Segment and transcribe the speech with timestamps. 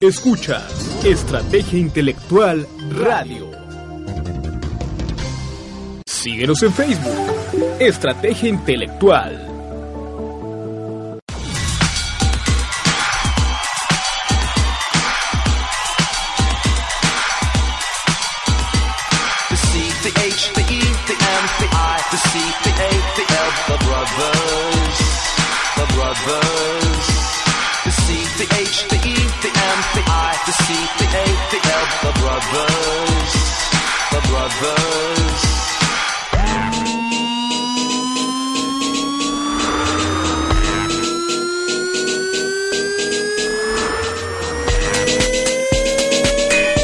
[0.00, 0.64] Escucha
[1.02, 3.50] Estrategia Intelectual Radio.
[6.06, 7.80] Síguenos en Facebook.
[7.80, 9.44] Estrategia Intelectual.
[19.48, 23.24] The C, the H, the E, the M, the I, the C, the A, the
[23.34, 24.98] L, the brothers,
[25.74, 26.77] the brothers.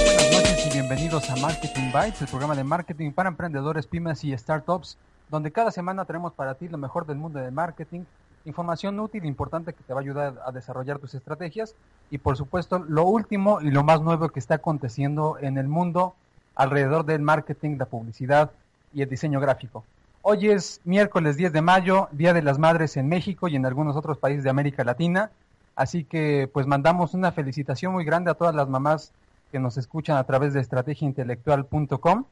[0.05, 4.37] Buenas noches y bienvenidos a Marketing Bytes, el programa de marketing para emprendedores, pymes y
[4.37, 4.99] startups,
[5.31, 8.05] donde cada semana tenemos para ti lo mejor del mundo del marketing,
[8.45, 11.75] información útil e importante que te va a ayudar a desarrollar tus estrategias
[12.11, 16.15] y por supuesto lo último y lo más nuevo que está aconteciendo en el mundo
[16.55, 18.51] alrededor del marketing, la publicidad
[18.93, 19.85] y el diseño gráfico.
[20.23, 23.97] Hoy es miércoles 10 de mayo, Día de las Madres en México y en algunos
[23.97, 25.31] otros países de América Latina.
[25.77, 29.13] Así que pues mandamos una felicitación muy grande a todas las mamás
[29.51, 32.25] que nos escuchan a través de estrategiaintelectual.com.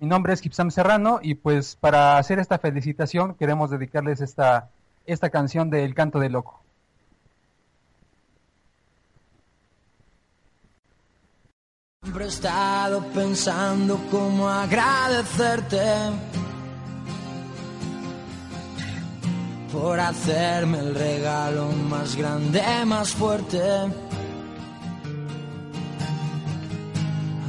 [0.00, 4.68] Mi nombre es Gipsam Serrano y pues para hacer esta felicitación queremos dedicarles esta,
[5.06, 6.62] esta canción de El Canto del Loco.
[12.02, 15.80] Siempre he estado pensando cómo agradecerte
[19.72, 23.60] por hacerme el regalo más grande, más fuerte.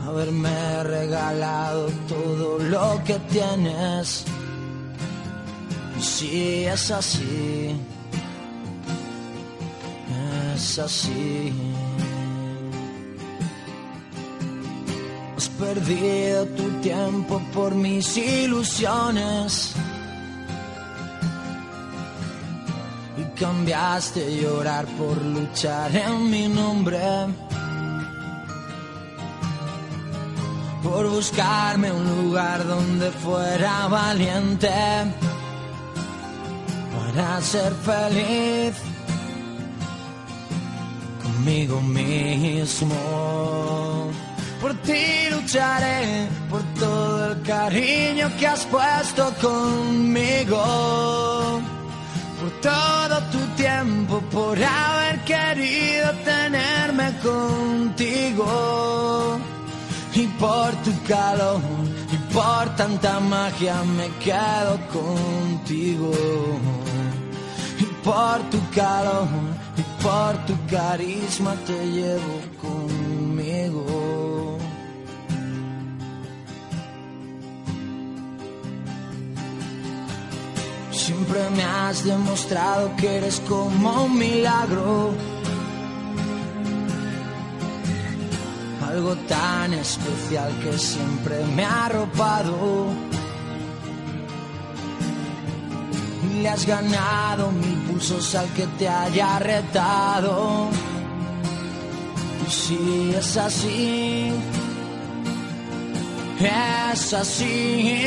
[0.08, 4.26] Haberme regalado todo lo que tienes.
[6.00, 7.76] Si es así,
[10.54, 11.54] es así.
[15.38, 19.74] Has perdido tu tiempo por mis ilusiones.
[23.18, 27.00] Y cambiaste llorar por luchar en mi nombre.
[30.84, 34.70] Por buscarme un lugar donde fuera valiente.
[37.16, 38.76] Para ser feliz
[41.24, 42.94] conmigo mismo.
[44.60, 50.62] Por ti lucharé, por todo el cariño que has puesto conmigo.
[52.38, 58.46] Por todo tu tiempo, por haber querido tenerme contigo.
[60.16, 61.62] Y por tu calor,
[62.12, 66.12] y por tanta magia me quedo contigo.
[68.06, 69.28] Por tu calor,
[69.76, 74.60] y por tu carisma te llevo conmigo.
[80.92, 85.12] Siempre me has demostrado que eres como un milagro.
[88.88, 93.15] Algo tan especial que siempre me ha arropado.
[96.42, 100.70] Le has ganado mil pulsos al que te haya retado.
[102.46, 104.32] Y si es así,
[106.40, 108.06] es así.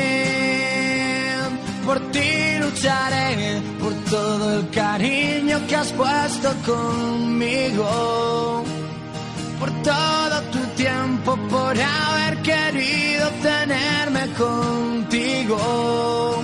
[1.86, 8.62] Por ti lucharé, por todo el cariño que has puesto conmigo.
[9.58, 16.37] Por todo tu tiempo, por haber querido tenerme contigo.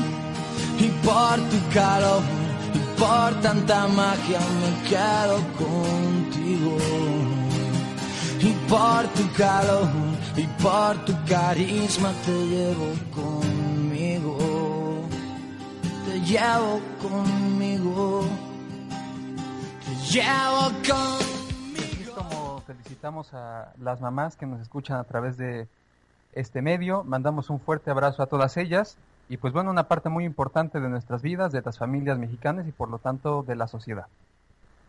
[1.35, 2.23] Por tu calor,
[2.75, 6.77] y por tanta magia me quedo contigo.
[8.39, 9.89] Y por tu calor,
[10.37, 14.39] y por tu carisma te llevo conmigo
[16.07, 18.25] te llevo conmigo,
[19.85, 20.71] te llevo
[21.75, 25.67] es como felicitamos a las mamás que nos escuchan a través de
[26.33, 27.03] este medio.
[27.03, 28.97] Mandamos un fuerte abrazo a todas ellas
[29.29, 32.73] y pues bueno, una parte muy importante de nuestras vidas, de las familias mexicanas y
[32.73, 34.07] por lo tanto de la sociedad.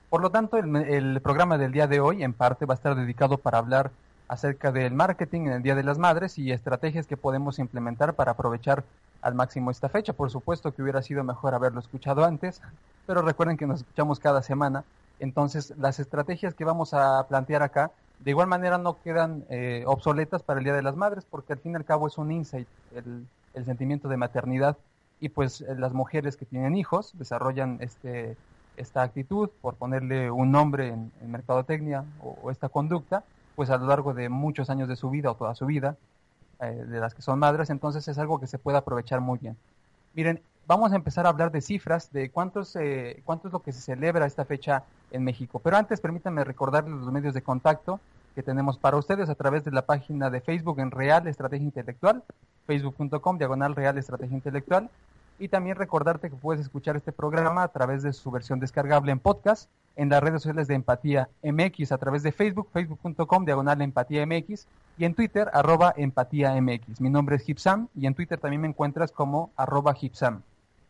[0.09, 2.95] Por lo tanto, el, el programa del día de hoy en parte va a estar
[2.95, 3.91] dedicado para hablar
[4.27, 8.31] acerca del marketing en el Día de las Madres y estrategias que podemos implementar para
[8.31, 8.83] aprovechar
[9.21, 10.13] al máximo esta fecha.
[10.13, 12.61] Por supuesto que hubiera sido mejor haberlo escuchado antes,
[13.05, 14.83] pero recuerden que nos escuchamos cada semana.
[15.19, 20.43] Entonces, las estrategias que vamos a plantear acá, de igual manera no quedan eh, obsoletas
[20.43, 22.67] para el Día de las Madres, porque al fin y al cabo es un insight,
[22.93, 24.77] el, el sentimiento de maternidad,
[25.19, 28.37] y pues eh, las mujeres que tienen hijos desarrollan este
[28.77, 33.23] esta actitud, por ponerle un nombre en, en mercadotecnia o, o, esta conducta,
[33.55, 35.95] pues a lo largo de muchos años de su vida o toda su vida,
[36.59, 39.57] eh, de las que son madres, entonces es algo que se puede aprovechar muy bien.
[40.13, 43.73] Miren, vamos a empezar a hablar de cifras, de cuántos, eh, cuánto es lo que
[43.73, 45.59] se celebra esta fecha en México.
[45.59, 47.99] Pero antes permítanme recordarles los medios de contacto
[48.35, 52.21] que tenemos para ustedes a través de la página de Facebook en Real Estrategia Intelectual,
[52.67, 54.89] facebook.com, diagonal Real Estrategia Intelectual.
[55.39, 59.19] Y también recordarte que puedes escuchar este programa a través de su versión descargable en
[59.19, 64.25] podcast, en las redes sociales de Empatía MX, a través de Facebook, facebook.com, diagonal Empatía
[64.25, 64.65] MX,
[64.97, 67.01] y en Twitter, arroba Empatía MX.
[67.01, 70.41] Mi nombre es Gipsam, y en Twitter también me encuentras como arroba Gipsam.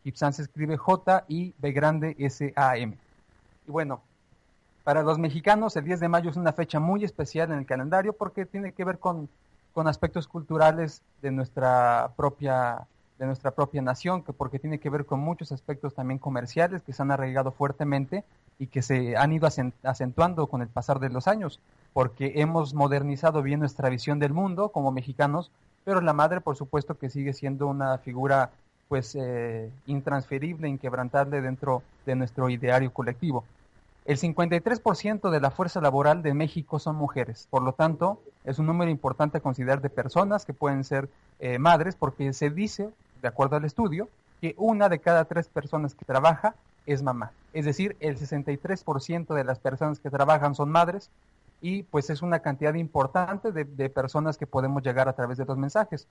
[0.04, 2.96] Gipsam se escribe J-I-B grande S-A-M.
[3.66, 4.00] Y bueno,
[4.86, 8.12] para los mexicanos el 10 de mayo es una fecha muy especial en el calendario
[8.12, 9.28] porque tiene que ver con,
[9.74, 12.86] con aspectos culturales de nuestra propia
[13.18, 16.92] de nuestra propia nación, que porque tiene que ver con muchos aspectos también comerciales que
[16.92, 18.22] se han arraigado fuertemente
[18.60, 19.48] y que se han ido
[19.82, 21.58] acentuando con el pasar de los años,
[21.92, 25.50] porque hemos modernizado bien nuestra visión del mundo como mexicanos,
[25.84, 28.50] pero la madre por supuesto que sigue siendo una figura
[28.86, 33.42] pues eh, intransferible, inquebrantable dentro de nuestro ideario colectivo.
[34.06, 38.66] El 53% de la fuerza laboral de México son mujeres, por lo tanto, es un
[38.66, 41.08] número importante a considerar de personas que pueden ser
[41.40, 44.08] eh, madres, porque se dice, de acuerdo al estudio,
[44.40, 46.54] que una de cada tres personas que trabaja
[46.86, 47.32] es mamá.
[47.52, 51.10] Es decir, el 63% de las personas que trabajan son madres
[51.60, 55.58] y pues es una cantidad importante de, personas que podemos llegar a través de los
[55.58, 56.06] mensajes.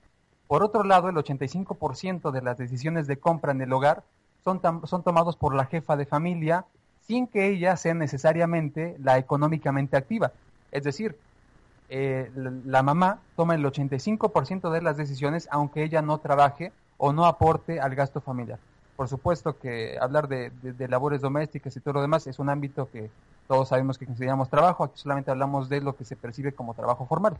[0.48, 4.02] Por otro lado, el 85% de las decisiones de compra en el hogar
[4.44, 6.66] son, son tomados por la jefa de familia
[7.06, 10.32] sin que ella sea necesariamente la económicamente activa.
[10.72, 11.16] Es decir,
[11.88, 12.30] eh,
[12.64, 17.80] la mamá toma el 85% de las decisiones aunque ella no trabaje o no aporte
[17.80, 18.58] al gasto familiar.
[18.96, 22.48] Por supuesto que hablar de, de, de, labores domésticas y todo lo demás es un
[22.48, 23.10] ámbito que
[23.46, 27.06] todos sabemos que consideramos trabajo, aquí solamente hablamos de lo que se percibe como trabajo
[27.06, 27.36] formal.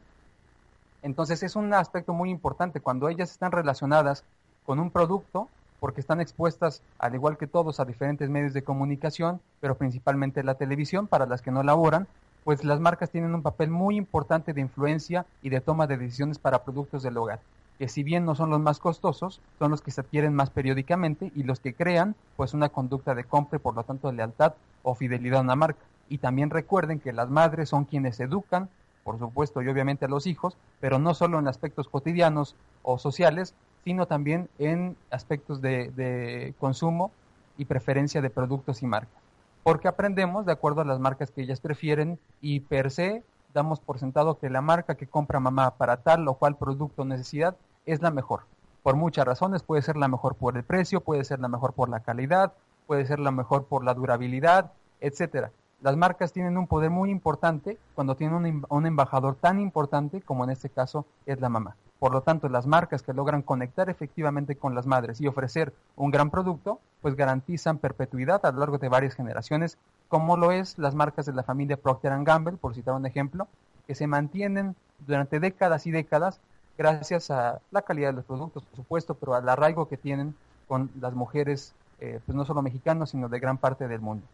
[1.03, 4.25] Entonces es un aspecto muy importante cuando ellas están relacionadas
[4.65, 5.49] con un producto,
[5.81, 10.55] porque están expuestas, al igual que todos, a diferentes medios de comunicación, pero principalmente la
[10.55, 12.07] televisión, para las que no laboran,
[12.45, 16.39] pues las marcas tienen un papel muy importante de influencia y de toma de decisiones
[16.39, 17.41] para productos del hogar,
[17.77, 21.33] que si bien no son los más costosos, son los que se adquieren más periódicamente
[21.35, 24.55] y los que crean pues una conducta de compra y por lo tanto de lealtad
[24.85, 25.81] o fidelidad a una marca.
[26.09, 28.69] Y también recuerden que las madres son quienes educan,
[29.03, 33.55] por supuesto, y obviamente a los hijos, pero no solo en aspectos cotidianos o sociales,
[33.87, 37.13] sino también en aspectos de, consumo
[37.57, 39.23] y preferencia de productos y marcas
[39.63, 43.23] porque aprendemos de acuerdo a las marcas que ellas prefieren y per se
[43.55, 47.05] damos por sentado que la marca que compra mamá para tal o cual producto o
[47.05, 48.41] necesidad es la mejor.
[48.83, 51.89] Por muchas razones, puede ser la mejor por el precio, puede ser la mejor por
[51.89, 52.55] la calidad,
[52.89, 55.53] puede ser la mejor por la durabilidad, etcétera.
[55.81, 60.43] Las marcas tienen un poder muy importante cuando tienen un, un embajador tan importante como
[60.43, 61.77] en este caso es la mamá.
[61.99, 66.11] Por lo tanto, las marcas que logran conectar efectivamente con las madres y ofrecer un
[66.11, 69.79] gran producto, pues garantizan perpetuidad a lo largo de varias generaciones,
[70.09, 73.49] como lo es las marcas de la familia Procter Gamble, por citar un ejemplo,
[73.87, 74.77] que se mantienen
[75.07, 76.41] durante décadas y décadas
[76.77, 80.35] gracias a la calidad de los productos, por supuesto, pero al arraigo que tienen
[80.69, 84.27] con las mujeres, eh, pues no solo mexicanas, sino de gran parte del mundo.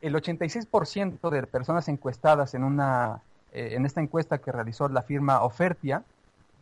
[0.00, 3.20] El 86% de personas encuestadas en, una,
[3.52, 6.02] eh, en esta encuesta que realizó la firma Ofertia,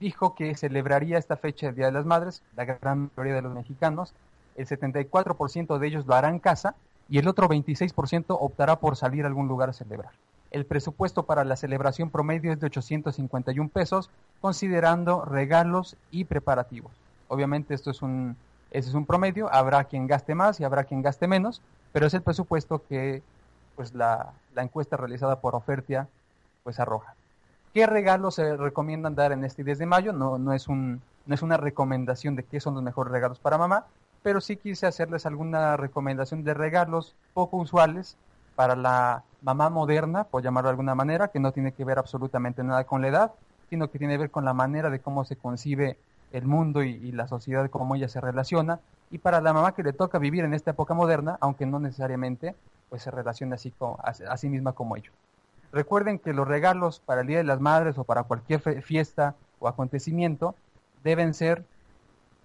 [0.00, 3.54] dijo que celebraría esta fecha del Día de las Madres, la gran mayoría de los
[3.54, 4.14] mexicanos,
[4.56, 6.74] el 74% de ellos lo hará en casa
[7.08, 10.12] y el otro 26% optará por salir a algún lugar a celebrar.
[10.50, 16.92] El presupuesto para la celebración promedio es de 851 pesos, considerando regalos y preparativos.
[17.28, 18.36] Obviamente esto es un,
[18.70, 22.14] ese es un promedio, habrá quien gaste más y habrá quien gaste menos, pero es
[22.14, 23.22] el presupuesto que
[23.76, 26.08] pues la, la encuesta realizada por Ofertia
[26.64, 27.14] pues arroja.
[27.72, 30.12] ¿Qué regalos se recomiendan dar en este 10 de mayo?
[30.12, 33.58] No, no, es un, no es una recomendación de qué son los mejores regalos para
[33.58, 33.86] mamá,
[34.24, 38.16] pero sí quise hacerles alguna recomendación de regalos poco usuales
[38.56, 42.64] para la mamá moderna, por llamarlo de alguna manera, que no tiene que ver absolutamente
[42.64, 43.32] nada con la edad,
[43.68, 45.96] sino que tiene que ver con la manera de cómo se concibe
[46.32, 48.80] el mundo y, la sociedad, cómo ella se relaciona,
[49.12, 52.56] y para la mamá que le toca vivir en esta época moderna, aunque no necesariamente
[52.88, 55.14] pues se relaciona así, con, a, a sí misma como ellos.
[55.72, 59.68] Recuerden que los regalos para el Día de las Madres o para cualquier fiesta o
[59.68, 60.54] acontecimiento
[61.04, 61.64] deben ser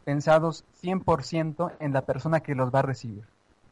[0.04, 3.24] pensados 100% en la persona que los va a recibir.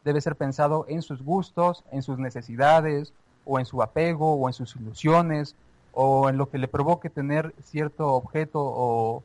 [0.03, 3.13] Debe ser pensado en sus gustos, en sus necesidades,
[3.45, 5.55] o en su apego, o en sus ilusiones,
[5.93, 9.24] o en lo que le provoque tener cierto objeto o,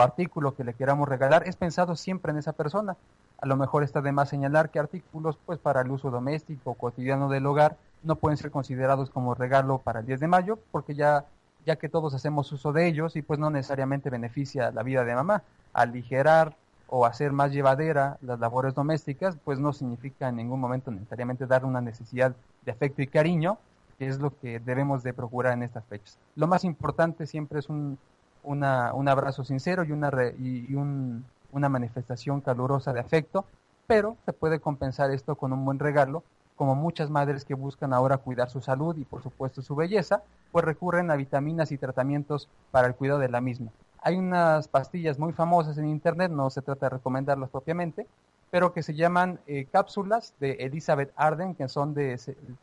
[0.00, 1.46] artículo que le queramos regalar.
[1.46, 2.96] Es pensado siempre en esa persona.
[3.40, 7.28] A lo mejor está de más señalar que artículos pues para el uso doméstico cotidiano
[7.28, 11.26] del hogar no pueden ser considerados como regalo para el 10 de mayo porque ya
[11.66, 15.14] ya que todos hacemos uso de ellos y pues no necesariamente beneficia la vida de
[15.14, 15.42] mamá.
[15.74, 16.56] Aligerar
[16.88, 21.64] o hacer más llevadera las labores domésticas, pues no significa en ningún momento necesariamente dar
[21.64, 22.34] una necesidad
[22.64, 23.58] de afecto y cariño,
[23.98, 26.16] que es lo que debemos de procurar en estas fechas.
[26.36, 27.98] Lo más importante siempre es un,
[28.44, 33.44] un abrazo sincero y, una, y, un, una manifestación calurosa de afecto,
[33.88, 36.22] pero se puede compensar esto con un buen regalo,
[36.56, 40.64] como muchas madres que buscan ahora cuidar su salud y por supuesto su belleza, pues
[40.64, 43.70] recurren a vitaminas y tratamientos para el cuidado de la misma.
[44.02, 48.06] Hay unas pastillas muy famosas en internet, no se trata de recomendarlas propiamente,
[48.50, 52.18] pero que se llaman eh, cápsulas de Elizabeth Arden, que son de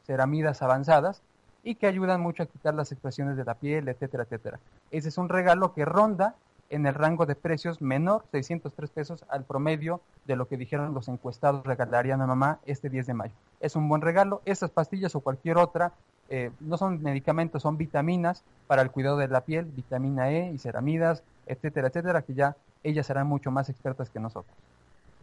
[0.06, 1.22] ceramidas avanzadas
[1.64, 4.60] y que ayudan mucho a quitar las expresiones de la piel, etcétera, etcétera.
[4.92, 6.36] Ese es un regalo que ronda
[6.74, 11.08] en el rango de precios menor, 603 pesos al promedio de lo que dijeron los
[11.08, 13.34] encuestados regalarían a mamá este 10 de mayo.
[13.60, 14.42] Es un buen regalo.
[14.46, 15.94] Estas pastillas o cualquier otra
[16.30, 20.58] eh, no son medicamentos, son vitaminas para el cuidado de la piel, vitamina E y
[20.58, 24.56] ceramidas, etcétera, etcétera, que ya ellas serán mucho más expertas que nosotros.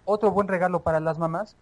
[0.05, 1.57] Otro buen regalo para las mamás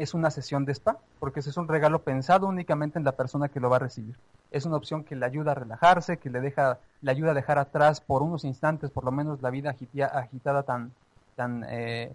[0.00, 3.50] es una sesión de spa, porque ese es un regalo pensado únicamente en la persona
[3.50, 4.16] que lo va a recibir.
[4.50, 7.58] Es una opción que le ayuda a relajarse, que le deja, le ayuda a dejar
[7.58, 9.76] atrás por unos instantes, por lo menos la vida
[10.14, 10.90] agitada tan,
[11.36, 12.10] tan, eh,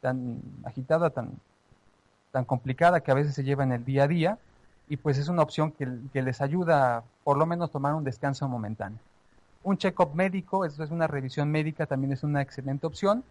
[0.00, 1.30] tan agitada, tan,
[2.32, 4.38] tan complicada que a veces se lleva en el día a día,
[4.88, 8.02] y pues es una opción que, que les ayuda a por lo menos tomar un
[8.02, 8.98] descanso momentáneo.
[9.62, 13.22] Un check-up médico, eso es una revisión médica, también es una excelente opción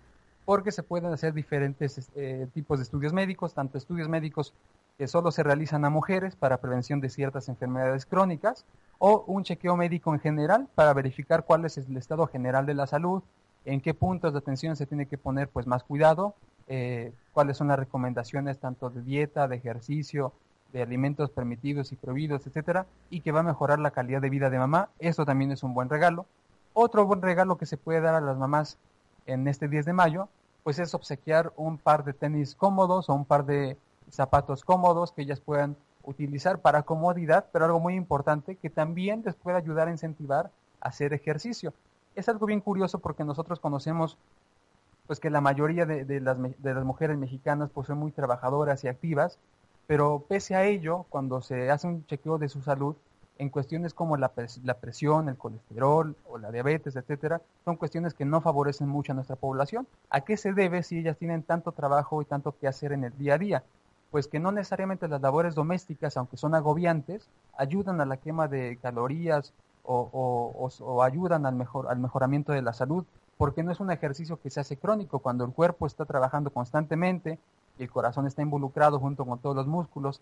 [0.45, 4.53] porque se pueden hacer diferentes eh, tipos de estudios médicos, tanto estudios médicos
[4.97, 8.65] que solo se realizan a mujeres para prevención de ciertas enfermedades crónicas,
[8.99, 12.87] o un chequeo médico en general para verificar cuál es el estado general de la
[12.87, 13.23] salud,
[13.65, 16.35] en qué puntos de atención se tiene que poner pues más cuidado,
[16.67, 20.33] eh, cuáles son las recomendaciones tanto de dieta, de ejercicio,
[20.71, 24.49] de alimentos permitidos y prohibidos, etcétera, y que va a mejorar la calidad de vida
[24.49, 24.89] de mamá.
[24.99, 26.25] Esto también es un buen regalo.
[26.73, 28.77] Otro buen regalo que se puede dar a las mamás
[29.25, 30.29] en este 10 de mayo,
[30.63, 33.77] pues es obsequiar un par de tenis cómodos o un par de
[34.09, 39.35] zapatos cómodos que ellas puedan utilizar para comodidad, pero algo muy importante que también les
[39.35, 41.73] puede ayudar a incentivar a hacer ejercicio.
[42.15, 44.17] Es algo bien curioso porque nosotros conocemos
[45.07, 48.87] pues que la mayoría de, las, de las mujeres mexicanas pues son muy trabajadoras y
[48.87, 49.37] activas,
[49.87, 52.95] pero pese a ello, cuando se hace un chequeo de su salud,
[53.41, 54.31] en cuestiones como la,
[54.63, 59.15] la, presión, el colesterol o la diabetes, etcétera, son cuestiones que no favorecen mucho a
[59.15, 59.87] nuestra población.
[60.11, 63.17] ¿A qué se debe si ellas tienen tanto trabajo y tanto que hacer en el
[63.17, 63.63] día a día?
[64.11, 68.77] Pues que no necesariamente las labores domésticas, aunque son agobiantes, ayudan a la quema de
[68.79, 73.05] calorías o, ayudan al, mejor, al mejoramiento de la salud,
[73.39, 77.39] porque no es un ejercicio que se hace crónico, cuando el cuerpo está trabajando constantemente
[77.83, 80.21] el corazón está involucrado junto con todos los músculos,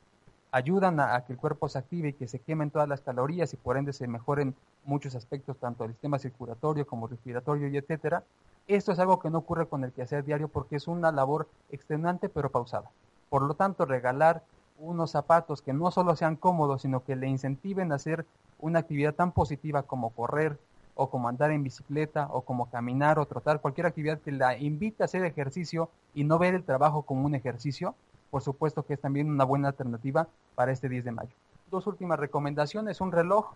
[0.51, 3.57] ayudan a, que el cuerpo se active y que se quemen todas las calorías y
[3.57, 8.23] por ende se mejoren muchos aspectos, tanto del sistema circulatorio como respiratorio y etcétera.
[8.67, 12.29] Esto es algo que no ocurre con el quehacer diario porque es una labor extenuante
[12.29, 12.89] pero pausada.
[13.29, 14.43] Por lo tanto, regalar
[14.79, 18.25] unos zapatos que no solo sean cómodos, sino que le incentiven a hacer
[18.59, 20.57] una actividad tan positiva como correr
[20.95, 25.03] o como andar en bicicleta o como caminar o trotar, cualquier actividad que la invite
[25.03, 27.95] a hacer ejercicio y no ver el trabajo como un ejercicio,
[28.31, 31.31] por supuesto que es también una buena alternativa para este 10 de mayo.
[31.71, 33.53] Dos últimas recomendaciones, un reloj.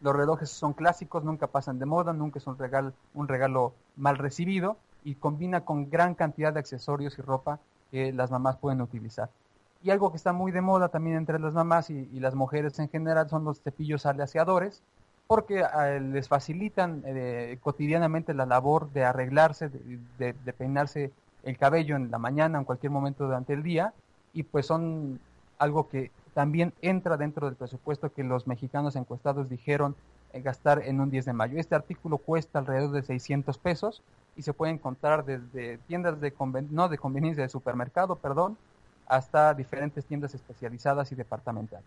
[0.00, 4.18] Los relojes son clásicos, nunca pasan de moda, nunca es un regalo, un regalo mal
[4.18, 7.60] recibido y combina con gran cantidad de accesorios y ropa
[7.90, 9.30] que las mamás pueden utilizar.
[9.84, 12.88] Y algo que está muy de moda también entre las mamás y, las mujeres en
[12.88, 14.82] general son los cepillos aleaciadores,
[15.26, 21.12] porque eh, les facilitan eh, cotidianamente la labor de arreglarse, de, peinarse
[21.44, 23.92] el cabello en la mañana, en cualquier momento durante el día,
[24.32, 25.20] y pues son
[25.58, 29.94] algo que también entra dentro del presupuesto que los mexicanos encuestados dijeron
[30.32, 31.58] eh, gastar en un 10 de mayo.
[31.58, 34.02] Este artículo cuesta alrededor de 600 pesos
[34.36, 36.32] y se puede encontrar desde tiendas de
[36.70, 38.58] no de conveniencia de supermercado, perdón,
[39.06, 41.86] hasta diferentes tiendas especializadas y departamentales.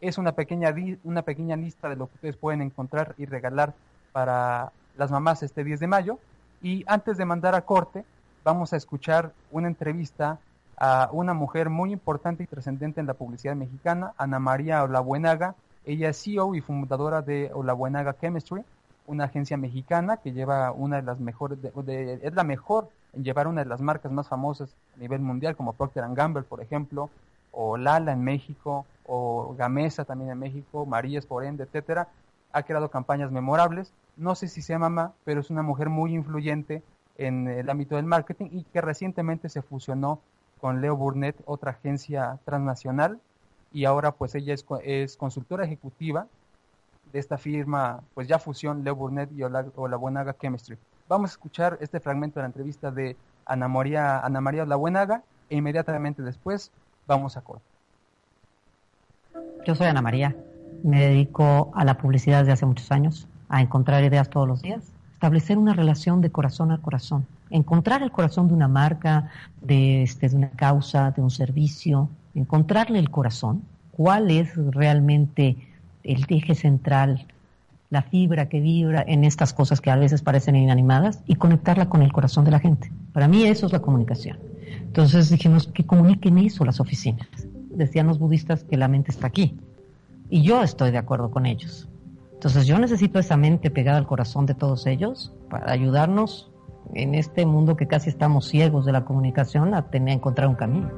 [0.00, 0.72] Es una pequeña
[1.04, 3.74] una pequeña lista de lo que ustedes pueden encontrar y regalar
[4.12, 6.18] para las mamás este 10 de mayo
[6.62, 8.04] y antes de mandar a corte
[8.44, 10.38] vamos a escuchar una entrevista
[10.76, 15.54] a una mujer muy importante y trascendente en la publicidad mexicana, Ana María Olabuenaga.
[15.84, 18.62] Ella es CEO y fundadora de Olabuenaga Chemistry,
[19.06, 23.62] una agencia mexicana que lleva una de las mejores, es la mejor en llevar una
[23.62, 27.10] de las marcas más famosas a nivel mundial, como Procter Gamble, por ejemplo,
[27.50, 32.08] o Lala en México, o Gamesa también en México, Marías por ende, etcétera.
[32.52, 33.92] Ha creado campañas memorables.
[34.16, 36.82] No sé si sea mamá, pero es una mujer muy influyente
[37.20, 40.20] en el ámbito del marketing y que recientemente se fusionó
[40.60, 43.20] con Leo Burnett, otra agencia transnacional,
[43.72, 46.26] y ahora pues ella es, es consultora ejecutiva
[47.12, 50.78] de esta firma, pues ya fusión Leo Burnett y Olabuenaga Chemistry.
[51.08, 55.56] Vamos a escuchar este fragmento de la entrevista de Ana María, Ana María Olabuenaga e
[55.56, 56.70] inmediatamente después
[57.06, 57.68] vamos a cortar.
[59.66, 60.34] Yo soy Ana María,
[60.82, 64.94] me dedico a la publicidad desde hace muchos años, a encontrar ideas todos los días,
[65.20, 69.28] establecer una relación de corazón a corazón, encontrar el corazón de una marca,
[69.60, 73.62] de, este, de una causa, de un servicio, encontrarle el corazón,
[73.92, 75.58] cuál es realmente
[76.04, 77.26] el eje central,
[77.90, 82.00] la fibra que vibra en estas cosas que a veces parecen inanimadas y conectarla con
[82.00, 82.90] el corazón de la gente.
[83.12, 84.38] Para mí eso es la comunicación.
[84.72, 87.28] Entonces dijimos que comuniquen eso las oficinas.
[87.68, 89.54] Decían los budistas que la mente está aquí.
[90.30, 91.89] Y yo estoy de acuerdo con ellos.
[92.40, 96.50] Entonces yo necesito esa mente pegada al corazón de todos ellos para ayudarnos
[96.94, 100.90] en este mundo que casi estamos ciegos de la comunicación a tener encontrar un camino.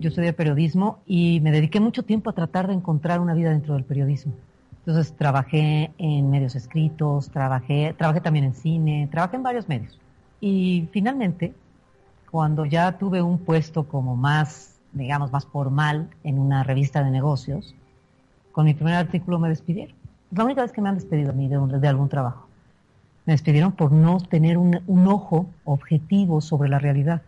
[0.00, 3.74] yo estudié periodismo y me dediqué mucho tiempo a tratar de encontrar una vida dentro
[3.74, 4.32] del periodismo.
[4.78, 9.96] Entonces trabajé en medios escritos, trabajé, trabajé también en cine, trabajé en varios medios.
[10.40, 11.54] Y finalmente,
[12.30, 17.74] cuando ya tuve un puesto como más, digamos, más formal en una revista de negocios,
[18.52, 19.94] con mi primer artículo me despidieron.
[20.30, 22.48] Es la única vez que me han despedido a mí de, algún trabajo.
[23.24, 27.22] Me despidieron por no tener un, ojo objetivo sobre la realidad,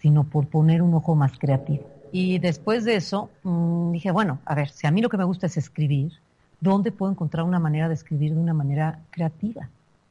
[0.00, 1.84] sino por poner un ojo más creativo.
[2.12, 5.24] Y después de eso mmm, dije, bueno, a ver, si a mí lo que me
[5.24, 6.12] gusta es escribir,
[6.60, 9.68] ¿dónde puedo encontrar una manera de escribir de una manera creativa?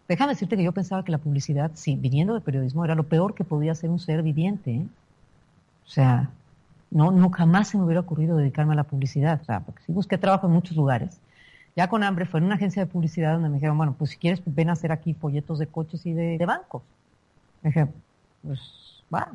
[0.08, 3.34] Déjame decirte que yo pensaba que la publicidad, sí, viniendo de periodismo, era lo peor
[3.34, 4.72] que podía ser un ser viviente.
[4.72, 4.88] ¿eh?
[5.86, 6.30] O sea,
[6.92, 9.40] no, no jamás se me hubiera ocurrido dedicarme a la publicidad.
[9.42, 11.20] O sea, porque sí busqué trabajo en muchos lugares.
[11.76, 14.18] Ya con hambre fue en una agencia de publicidad donde me dijeron, bueno, pues si
[14.18, 16.84] quieres, ven a hacer aquí folletos de coches y de, de bancos.
[17.62, 17.88] Me dije,
[18.44, 19.32] pues va,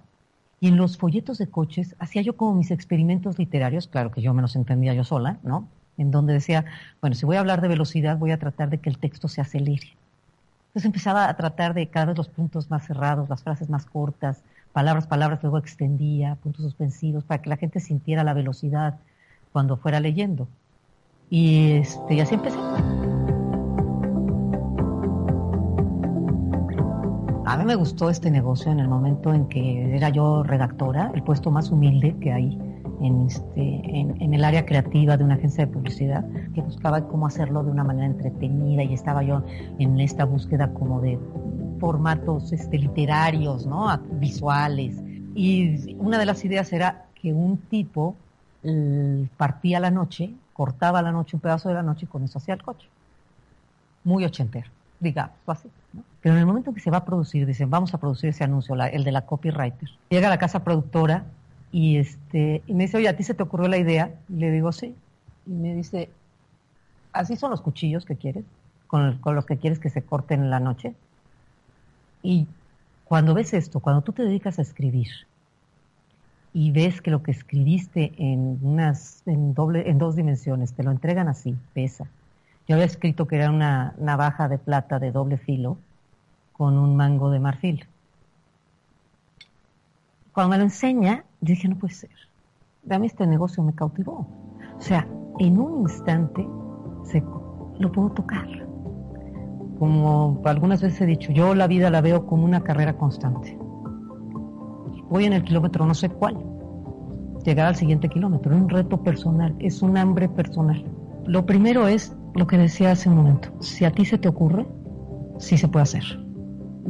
[0.61, 4.35] y en los folletos de coches hacía yo como mis experimentos literarios, claro que yo
[4.35, 5.67] me los entendía yo sola, ¿no?
[5.97, 6.67] En donde decía,
[7.01, 9.41] bueno, si voy a hablar de velocidad, voy a tratar de que el texto se
[9.41, 9.97] acelere.
[10.71, 14.45] Entonces empezaba a tratar de cada vez los puntos más cerrados, las frases más cortas,
[14.73, 19.01] palabras, palabras, luego extendía, puntos suspensivos, para que la gente sintiera la velocidad
[19.53, 20.47] cuando fuera leyendo.
[21.29, 22.57] Y, este, y así empecé.
[27.47, 31.25] A mí me gustó este negocio en el momento en que era yo redactora, el
[31.25, 32.70] puesto más humilde que hay
[33.01, 37.27] en, este, en, en, el área creativa de una agencia de publicidad, que buscaba cómo
[37.27, 39.43] hacerlo de una manera entretenida y estaba yo
[39.79, 41.19] en esta búsqueda como de
[41.81, 43.69] formatos este, literarios,
[44.13, 44.97] visuales.
[45.35, 48.15] Y una de las ideas era que un tipo
[49.37, 52.55] partía la noche, cortaba la noche, un pedazo de la noche y con eso hacía
[52.55, 52.87] el coche.
[54.05, 55.69] Muy ochentero, digamos, así.
[55.93, 56.03] ¿no?
[56.21, 58.75] Pero en el momento que se va a producir, dicen, vamos a producir ese anuncio,
[58.75, 59.89] el de la copywriter.
[60.11, 61.25] Llega a la casa productora
[61.73, 64.15] y, este, y me dice, oye, ¿a ti se te ocurrió la idea?
[64.29, 64.95] Y le digo, sí.
[65.47, 66.11] Y me dice,
[67.13, 68.45] ¿así son los cuchillos que quieres?
[68.87, 70.95] ¿Con, con los que quieres que se corten en la noche?
[72.23, 72.47] Y
[73.05, 75.09] cuando ves esto, cuando tú te dedicas a escribir
[76.53, 80.91] y ves que lo que escribiste en, unas, en, doble, en dos dimensiones, te lo
[80.91, 82.07] entregan así, pesa.
[82.67, 85.79] Yo había escrito que era una navaja de plata de doble filo
[86.53, 87.87] con un mango de marfil.
[90.33, 92.11] Cuando me lo enseña, yo dije, no puede ser.
[92.91, 94.27] A mí este negocio me cautivó.
[94.77, 95.07] O sea,
[95.39, 96.47] en un instante
[97.05, 97.23] se,
[97.79, 98.47] lo puedo tocar.
[99.79, 103.59] Como algunas veces he dicho, yo la vida la veo como una carrera constante.
[105.09, 106.39] Voy en el kilómetro no sé cuál.
[107.45, 110.85] Llegar al siguiente kilómetro, es un reto personal, es un hambre personal.
[111.25, 113.49] Lo primero es lo que decía hace un momento.
[113.61, 114.67] Si a ti se te ocurre,
[115.39, 116.05] sí se puede hacer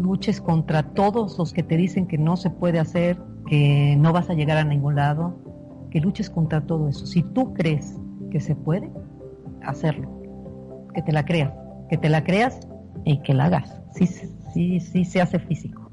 [0.00, 4.30] luches contra todos los que te dicen que no se puede hacer, que no vas
[4.30, 5.36] a llegar a ningún lado,
[5.90, 7.06] que luches contra todo eso.
[7.06, 7.98] Si tú crees
[8.30, 8.90] que se puede,
[9.62, 10.08] hacerlo,
[10.94, 11.52] que te la creas,
[11.88, 12.60] que te la creas
[13.04, 13.80] y que la hagas.
[13.94, 15.90] Sí, sí, sí se hace físico.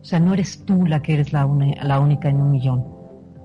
[0.00, 1.46] O sea, no eres tú la que eres la,
[1.82, 2.84] la única en un millón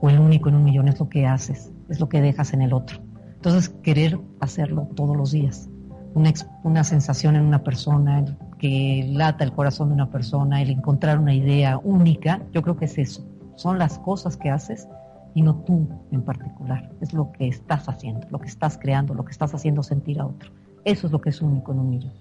[0.01, 2.61] o el único en un millón, es lo que haces, es lo que dejas en
[2.61, 2.99] el otro.
[3.35, 5.69] Entonces, querer hacerlo todos los días,
[6.13, 6.31] una,
[6.63, 8.23] una sensación en una persona,
[8.63, 12.85] que lata el corazón de una persona, el encontrar una idea única, yo creo que
[12.85, 13.27] es eso.
[13.57, 14.87] Son las cosas que haces
[15.35, 16.89] y no tú en particular.
[17.01, 20.27] Es lo que estás haciendo, lo que estás creando, lo que estás haciendo sentir a
[20.27, 20.49] otro.
[20.85, 22.13] Eso es lo que es único en un millón.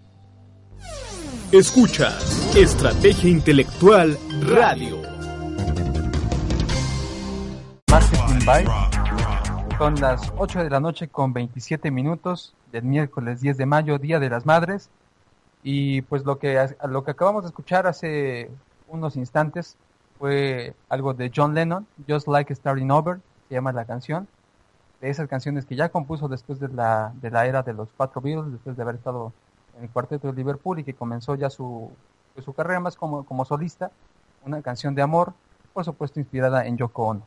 [1.52, 2.09] Escucha
[2.57, 4.96] Estrategia Intelectual Radio.
[7.88, 8.70] Marketing Byte.
[9.78, 14.18] Son las 8 de la noche con 27 minutos del miércoles 10 de mayo, Día
[14.18, 14.90] de las Madres.
[15.62, 18.51] Y pues lo que, lo que acabamos de escuchar hace
[18.88, 19.77] unos instantes
[20.18, 24.29] fue algo de John Lennon, Just Like Starting Over, se llama la canción.
[25.01, 28.20] De esas canciones que ya compuso después de la, de la era de los cuatro
[28.20, 29.33] Beatles, después de haber estado
[29.77, 31.90] en el cuarteto de Liverpool y que comenzó ya su,
[32.35, 33.90] pues, su carrera más como, como solista.
[34.44, 35.33] Una canción de amor,
[35.72, 37.22] por supuesto inspirada en Yoko Ono.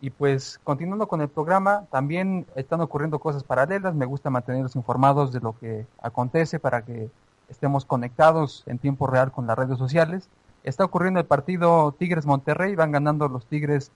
[0.00, 5.30] Y pues continuando con el programa, también están ocurriendo cosas paralelas, me gusta mantenerlos informados
[5.30, 7.10] de lo que acontece para que
[7.50, 10.28] estemos conectados en tiempo real con las redes sociales.
[10.62, 13.90] Está ocurriendo el partido Tigres Monterrey, van ganando los Tigres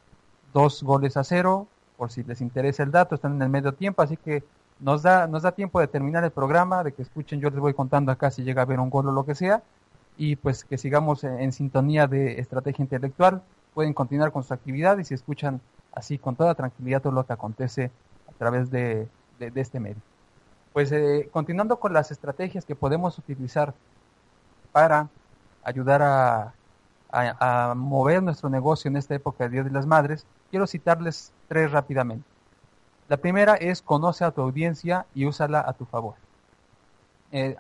[0.53, 4.03] dos goles a cero, por si les interesa el dato, están en el medio tiempo,
[4.03, 4.43] así que
[4.81, 7.75] nos da, nos da tiempo de terminar el programa, de que escuchen, yo les voy
[7.75, 9.63] contando acá si llega a haber un gol o lo que sea,
[10.17, 13.43] y pues que sigamos en, sintonía de estrategia intelectual,
[13.75, 15.61] pueden continuar con su actividad y si escuchan
[15.93, 17.91] así con toda tranquilidad todo lo que acontece
[18.29, 20.01] a través de, de este medio.
[20.75, 23.75] Pues eh, continuando con las estrategias que podemos utilizar
[24.73, 25.09] para
[25.63, 26.53] ayudar a,
[27.77, 32.27] mover nuestro negocio en esta época de Día de las Madres, quiero citarles tres rápidamente.
[33.09, 36.17] La primera es conoce a tu audiencia y úsala a tu favor.
[37.31, 37.57] Eh,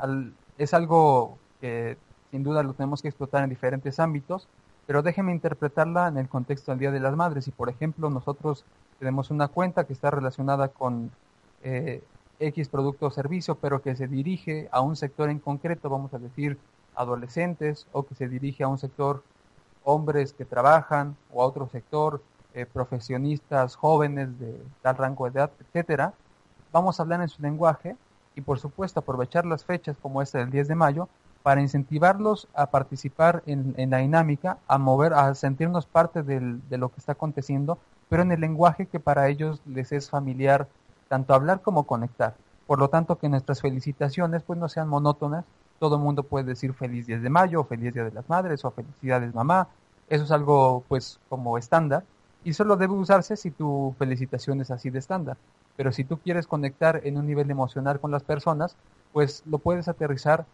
[0.59, 1.97] es algo que
[2.33, 4.49] sin duda lo tenemos que explotar en diferentes ámbitos,
[4.89, 7.45] pero déjenme interpretarla en el contexto del Día de las Madres.
[7.45, 8.65] Si, por ejemplo, nosotros
[8.99, 11.13] tenemos una cuenta que está relacionada con
[11.63, 12.03] eh,
[12.39, 16.19] X producto o servicio, pero que se dirige a un sector en concreto, vamos a
[16.19, 16.59] decir
[16.95, 19.23] adolescentes, o que se dirige a un sector
[19.85, 22.23] hombres que trabajan, o a otro sector
[22.55, 26.15] eh, profesionistas jóvenes de tal rango de edad, etcétera,
[26.73, 27.97] vamos a hablar en su lenguaje
[28.35, 31.09] y, por supuesto, aprovechar las fechas como esta del 10 de mayo
[31.43, 36.89] para incentivarlos a participar en, en, la dinámica, a mover, a sentirnos parte de lo
[36.89, 40.69] que está aconteciendo, pero en el lenguaje que para ellos les es familiar,
[41.09, 42.35] tanto hablar como conectar.
[42.67, 45.45] Por lo tanto, que nuestras felicitaciones pues no sean monótonas,
[45.79, 48.65] todo el mundo puede decir feliz 10 de mayo, o feliz día de las madres,
[48.65, 49.69] o felicidades mamá,
[50.09, 52.05] eso es algo pues como estándar,
[52.45, 55.37] y solo debe usarse si tu felicitación es así de estándar.
[55.77, 58.77] Pero si tú quieres conectar en un nivel emocional con las personas,
[59.13, 60.47] pues lo puedes aterrizar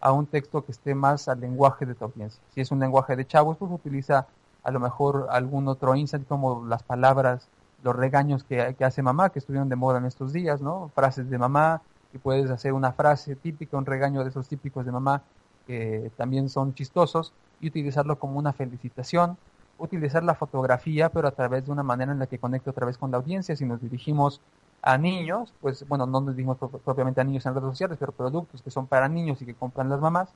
[0.00, 2.40] a un texto que esté más al lenguaje de tu audiencia.
[2.54, 4.26] Si es un lenguaje de chavos, pues utiliza
[4.62, 7.48] a lo mejor algún otro insight como las palabras,
[7.82, 10.90] los regaños que, hace mamá, que estuvieron de moda en estos días, ¿no?
[10.94, 14.92] Frases de mamá, y puedes hacer una frase típica, un regaño de esos típicos de
[14.92, 15.22] mamá
[15.66, 19.36] que también son chistosos, y utilizarlo como una felicitación,
[19.78, 22.98] utilizar la fotografía, pero a través de una manera en la que conecte otra vez
[22.98, 23.54] con la audiencia.
[23.56, 24.40] Si nos dirigimos
[24.82, 28.62] a niños, pues bueno, no nos dirigimos propiamente a niños en redes sociales, pero productos
[28.62, 30.30] que son para niños y que compran las mamás,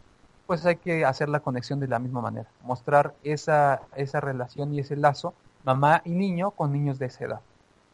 [0.47, 4.81] pues hay que hacer la conexión de la misma manera, mostrar esa, esa relación y
[4.81, 7.41] ese lazo mamá y niño con niños de esa edad.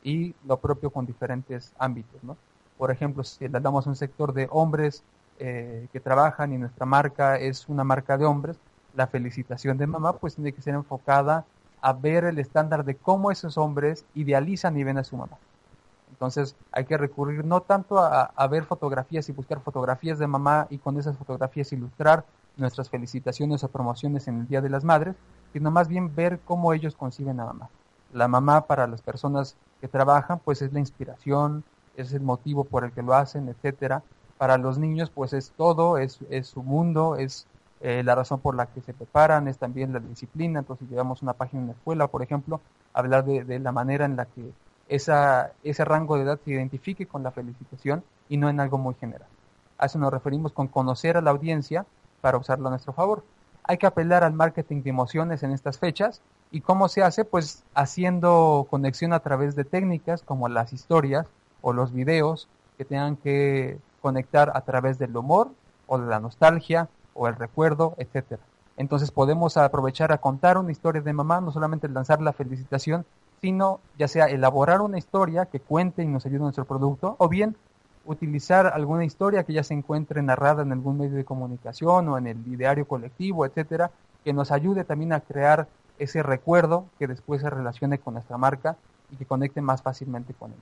[0.02, 2.36] Y lo propio con diferentes ámbitos, ¿no?
[2.76, 5.02] Por ejemplo, si le damos un sector de hombres
[5.40, 8.56] eh, que trabajan y nuestra marca es una marca de hombres,
[8.94, 11.44] la felicitación de mamá pues tiene que ser enfocada
[11.80, 15.36] a ver el estándar de cómo esos hombres idealizan y ven a su mamá.
[16.10, 20.66] Entonces hay que recurrir no tanto a, a, ver fotografías y buscar fotografías de mamá
[20.70, 22.24] y con esas fotografías ilustrar
[22.56, 25.14] nuestras felicitaciones o promociones en el Día de las Madres,
[25.52, 27.70] sino más bien ver cómo ellos conciben a mamá.
[28.10, 32.84] La mamá para las personas que trabajan pues es la inspiración, es el motivo por
[32.84, 34.04] el que lo hacen, etcétera.
[34.36, 37.48] Para los niños pues es todo, es, es su mundo, es
[37.80, 40.60] eh, la razón por la que se preparan, es también la disciplina.
[40.60, 44.04] Entonces, si llevamos una página en la escuela, por ejemplo, hablar de, de la manera
[44.04, 44.54] en la que
[44.86, 48.94] esa, ese rango de edad se identifique con la felicitación y no en algo muy
[48.94, 49.30] general.
[49.78, 51.86] A eso nos referimos con conocer a la audiencia
[52.20, 53.28] para usarlo a nuestro favor.
[53.68, 57.64] Hay que apelar al marketing de emociones en estas fechas y cómo se hace, pues
[57.74, 61.26] haciendo conexión a través de técnicas como las historias
[61.60, 65.50] o los videos que tengan que conectar a través del humor
[65.86, 68.40] o de la nostalgia o el recuerdo, etcétera.
[68.78, 73.04] Entonces podemos aprovechar a contar una historia de mamá, no solamente lanzar la felicitación,
[73.42, 77.28] sino ya sea elaborar una historia que cuente y nos ayude en nuestro producto, o
[77.28, 77.54] bien
[78.08, 82.26] utilizar alguna historia que ya se encuentre narrada en algún medio de comunicación o en
[82.26, 83.90] el ideario colectivo, etcétera,
[84.24, 85.68] que nos ayude también a crear
[85.98, 88.76] ese recuerdo que después se relacione con nuestra marca
[89.10, 90.60] y que conecte más fácilmente con ella.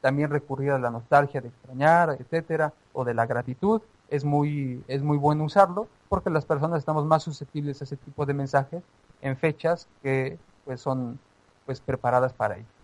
[0.00, 5.02] También recurrir a la nostalgia de extrañar, etcétera, o de la gratitud, es muy, es
[5.02, 8.82] muy bueno usarlo porque las personas estamos más susceptibles a ese tipo de mensajes
[9.22, 11.20] en fechas que pues son
[11.66, 12.79] pues preparadas para ello.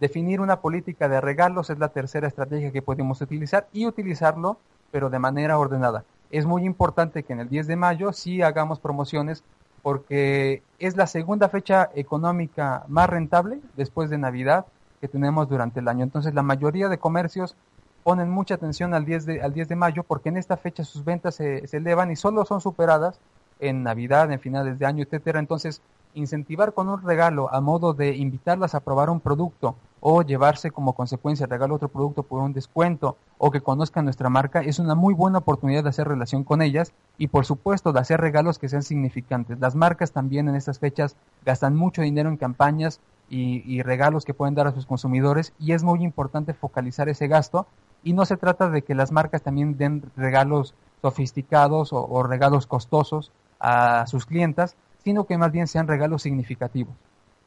[0.00, 4.58] Definir una política de regalos es la tercera estrategia que podemos utilizar y utilizarlo
[4.90, 6.04] pero de manera ordenada.
[6.30, 9.42] Es muy importante que en el 10 de mayo sí hagamos promociones
[9.82, 14.66] porque es la segunda fecha económica más rentable después de Navidad
[15.00, 16.04] que tenemos durante el año.
[16.04, 17.56] Entonces la mayoría de comercios
[18.04, 21.04] ponen mucha atención al 10 de, al 10 de mayo porque en esta fecha sus
[21.04, 23.18] ventas se, se elevan y solo son superadas
[23.58, 25.40] en Navidad, en finales de año, etcétera.
[25.40, 25.82] Entonces,
[26.14, 30.92] incentivar con un regalo a modo de invitarlas a probar un producto o llevarse como
[30.92, 35.14] consecuencia regalo otro producto por un descuento o que conozcan nuestra marca es una muy
[35.14, 38.82] buena oportunidad de hacer relación con ellas y por supuesto de hacer regalos que sean
[38.82, 39.58] significantes.
[39.60, 44.34] Las marcas también en estas fechas gastan mucho dinero en campañas y, y regalos que
[44.34, 47.66] pueden dar a sus consumidores y es muy importante focalizar ese gasto
[48.02, 52.66] y no se trata de que las marcas también den regalos sofisticados o, o regalos
[52.66, 56.94] costosos a sus clientas, sino que más bien sean regalos significativos.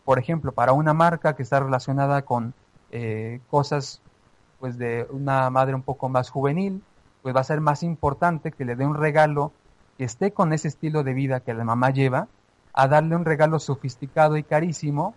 [0.05, 2.53] Por ejemplo, para una marca que está relacionada con
[2.91, 4.01] eh, cosas
[4.59, 6.81] pues de una madre un poco más juvenil,
[7.21, 9.51] pues va a ser más importante que le dé un regalo
[9.97, 12.27] que esté con ese estilo de vida que la mamá lleva,
[12.73, 15.15] a darle un regalo sofisticado y carísimo,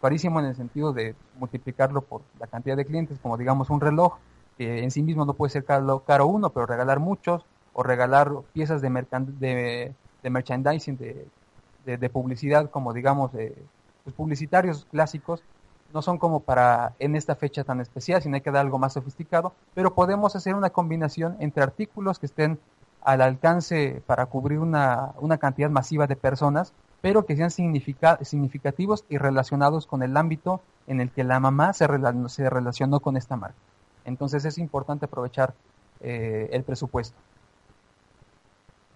[0.00, 4.18] carísimo en el sentido de multiplicarlo por la cantidad de clientes, como digamos un reloj,
[4.58, 8.82] que en sí mismo no puede ser caro, uno, pero regalar muchos, o regalar piezas
[8.82, 8.90] de,
[9.38, 11.26] de, de merchandising, de,
[11.96, 13.56] de, publicidad, como digamos, de,
[14.04, 15.42] pues publicitarios clásicos,
[15.92, 18.92] no son como para en esta fecha tan especial, sino hay que dar algo más
[18.92, 22.58] sofisticado, pero podemos hacer una combinación entre artículos que estén
[23.02, 29.04] al alcance para cubrir una, una cantidad masiva de personas, pero que sean significa, significativos
[29.08, 31.86] y relacionados con el ámbito en el que la mamá se,
[32.28, 33.56] se relacionó con esta marca.
[34.04, 35.54] Entonces es importante aprovechar
[36.00, 37.16] eh, el presupuesto.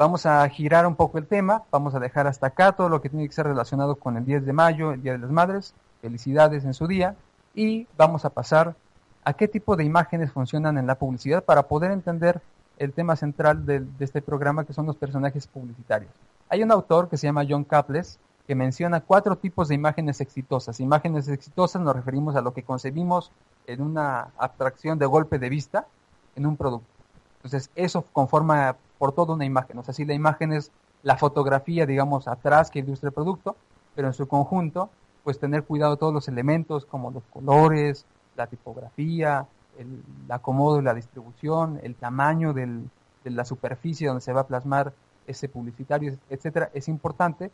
[0.02, 3.08] Vamos a girar un poco el tema, vamos a dejar hasta acá todo lo que
[3.08, 6.64] tiene que ser relacionado con el 10 de mayo, el Día de las Madres, felicidades
[6.64, 7.14] en su día,
[7.54, 8.74] y vamos a pasar
[9.22, 12.42] a qué tipo de imágenes funcionan en la publicidad para poder entender
[12.78, 16.10] el tema central de, este programa que son los personajes publicitarios.
[16.48, 20.80] Hay un autor que se llama John Caples que menciona cuatro tipos de imágenes exitosas.
[20.80, 23.30] Imágenes exitosas nos referimos a lo que concebimos
[23.68, 25.86] en una abstracción de golpe de vista
[26.34, 26.88] en un producto.
[27.36, 29.76] Entonces, eso conforma por toda una imagen.
[29.78, 30.70] O sea, si la imagen es
[31.02, 33.56] la fotografía, digamos, atrás que ilustra el producto,
[33.96, 34.90] pero en su conjunto,
[35.24, 40.94] pues tener cuidado todos los elementos como los colores, la tipografía, el, acomodo y la
[40.94, 42.84] distribución, el tamaño de
[43.24, 44.92] la superficie donde se va a plasmar
[45.26, 47.50] ese publicitario, etcétera, es importante.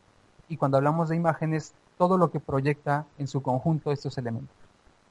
[0.51, 4.55] Y cuando hablamos de imágenes, todo lo que proyecta en su conjunto estos elementos.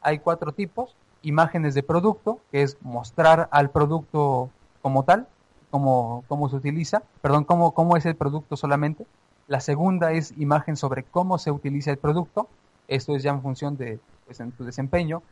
[0.02, 0.95] Hay cuatro tipos.
[1.23, 4.52] Imágenes de producto, que es mostrar al producto
[4.84, 5.28] como tal,
[5.69, 9.06] cómo, cómo se utiliza, perdón, cómo, cómo es el producto solamente.
[9.47, 12.47] La segunda es imagen sobre cómo se utiliza el producto.
[12.88, 15.23] Esto es ya en función de pues, tu desempeño.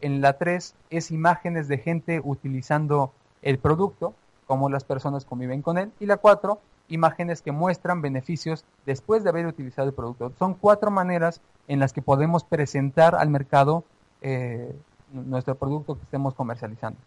[0.00, 4.14] En la tres es imágenes de gente utilizando el producto,
[4.46, 5.92] cómo las personas conviven con él.
[5.98, 10.32] Y la cuatro, imágenes que muestran beneficios después de haber utilizado el producto.
[10.38, 13.84] Son cuatro maneras en las que podemos presentar al mercado
[14.20, 14.74] eh,
[15.12, 16.98] nuestro producto que estemos comercializando.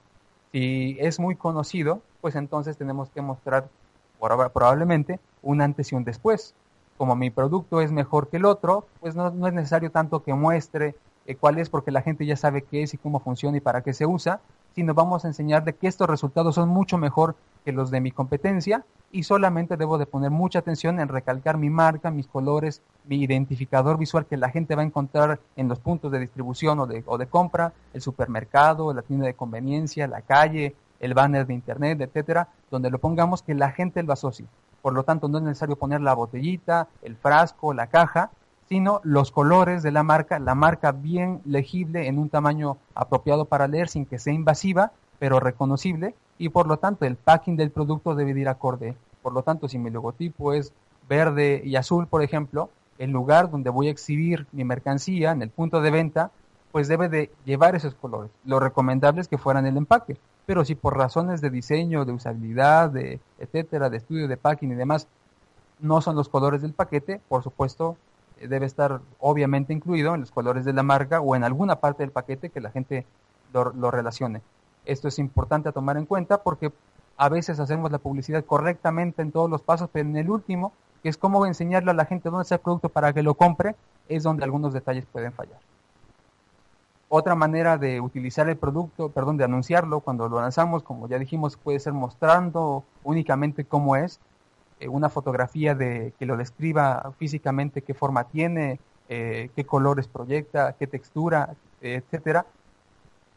[0.51, 3.67] Si es muy conocido, pues entonces tenemos que mostrar
[4.19, 6.53] probablemente un antes y un después.
[6.97, 10.95] Como mi producto es mejor que el otro, pues no, es necesario tanto que muestre
[11.25, 13.81] eh, cuál es porque la gente ya sabe qué es y cómo funciona y para
[13.81, 14.39] qué se usa,
[14.77, 17.35] sino vamos a enseñarle que estos resultados son mucho mejor
[17.65, 21.71] que los de mi competencia y solamente debo de poner mucha atención en recalcar mi
[21.71, 26.11] marca, mis colores, mi identificador visual que la gente va a encontrar en los puntos
[26.11, 30.75] de distribución o de, o de compra, el supermercado, la tienda de conveniencia, la calle,
[30.99, 34.45] el banner de internet, etcétera, donde lo pongamos que la gente lo asocie.
[34.83, 38.29] Por lo tanto, no es necesario poner la botellita, el frasco, la caja,
[38.67, 43.67] sino los colores de la marca, la marca bien legible en un tamaño apropiado para
[43.67, 48.13] leer sin que sea invasiva, pero reconocible, y por lo tanto el packing del producto
[48.13, 48.95] debe ir acorde.
[49.21, 50.73] Por lo tanto, si mi logotipo es
[51.09, 55.49] verde y azul, por ejemplo, el lugar donde voy a exhibir mi mercancía, en el
[55.49, 56.31] punto de venta,
[56.71, 58.31] pues debe de llevar esos colores.
[58.45, 62.89] Lo recomendable es que fueran el empaque, pero si por razones de diseño, de usabilidad,
[62.89, 65.07] de etcétera, de estudio de packing y demás,
[65.79, 67.97] no son los colores del paquete, por supuesto,
[68.41, 72.11] debe estar obviamente incluido en los colores de la marca o en alguna parte del
[72.11, 73.05] paquete que la gente
[73.53, 74.41] lo, relacione.
[74.85, 76.71] Esto es importante a tomar en cuenta porque
[77.17, 81.09] a veces hacemos la publicidad correctamente en todos los pasos, pero en el último, que
[81.09, 83.75] es cómo enseñarle a la gente dónde está el producto para que lo compre,
[84.07, 85.59] es donde algunos detalles pueden fallar.
[87.09, 91.55] Otra manera de utilizar el producto, perdón, de anunciarlo cuando lo lanzamos, como ya dijimos,
[91.55, 94.19] puede ser mostrando únicamente cómo es,
[94.79, 100.73] eh, una fotografía de que lo describa físicamente, qué forma tiene, eh, qué colores proyecta,
[100.73, 102.45] qué textura, etcétera.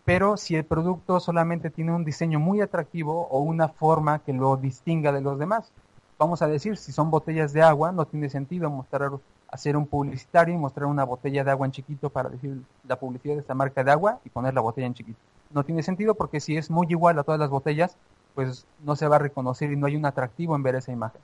[0.05, 4.57] Pero si el producto solamente tiene un diseño muy atractivo o una forma que lo
[4.57, 5.73] distinga de los demás,
[6.19, 9.11] vamos a decir, si son botellas de agua, no tiene sentido mostrar,
[9.51, 13.35] hacer un publicitario y mostrar una botella de agua en chiquito para decir la publicidad
[13.35, 15.19] de esta marca de agua y poner la botella en chiquito.
[15.51, 17.97] No tiene sentido porque si es muy igual a todas las botellas,
[18.35, 21.21] pues no se va a reconocer y no hay un atractivo en ver esa imagen.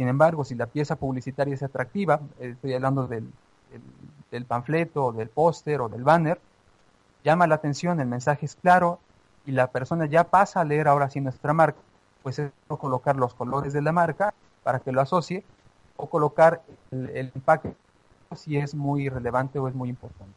[0.00, 3.30] Sin embargo, si la pieza publicitaria es atractiva, estoy hablando del,
[4.30, 6.40] del, panfleto, del póster o del banner,
[7.22, 8.98] llama la atención, el mensaje es claro
[9.44, 11.78] y la persona ya pasa a leer ahora sí nuestra marca,
[12.22, 14.32] pues es colocar los colores de la marca
[14.62, 15.44] para que lo asocie
[15.98, 17.74] o colocar el, el empaque
[18.34, 20.32] si es muy relevante o es muy importante.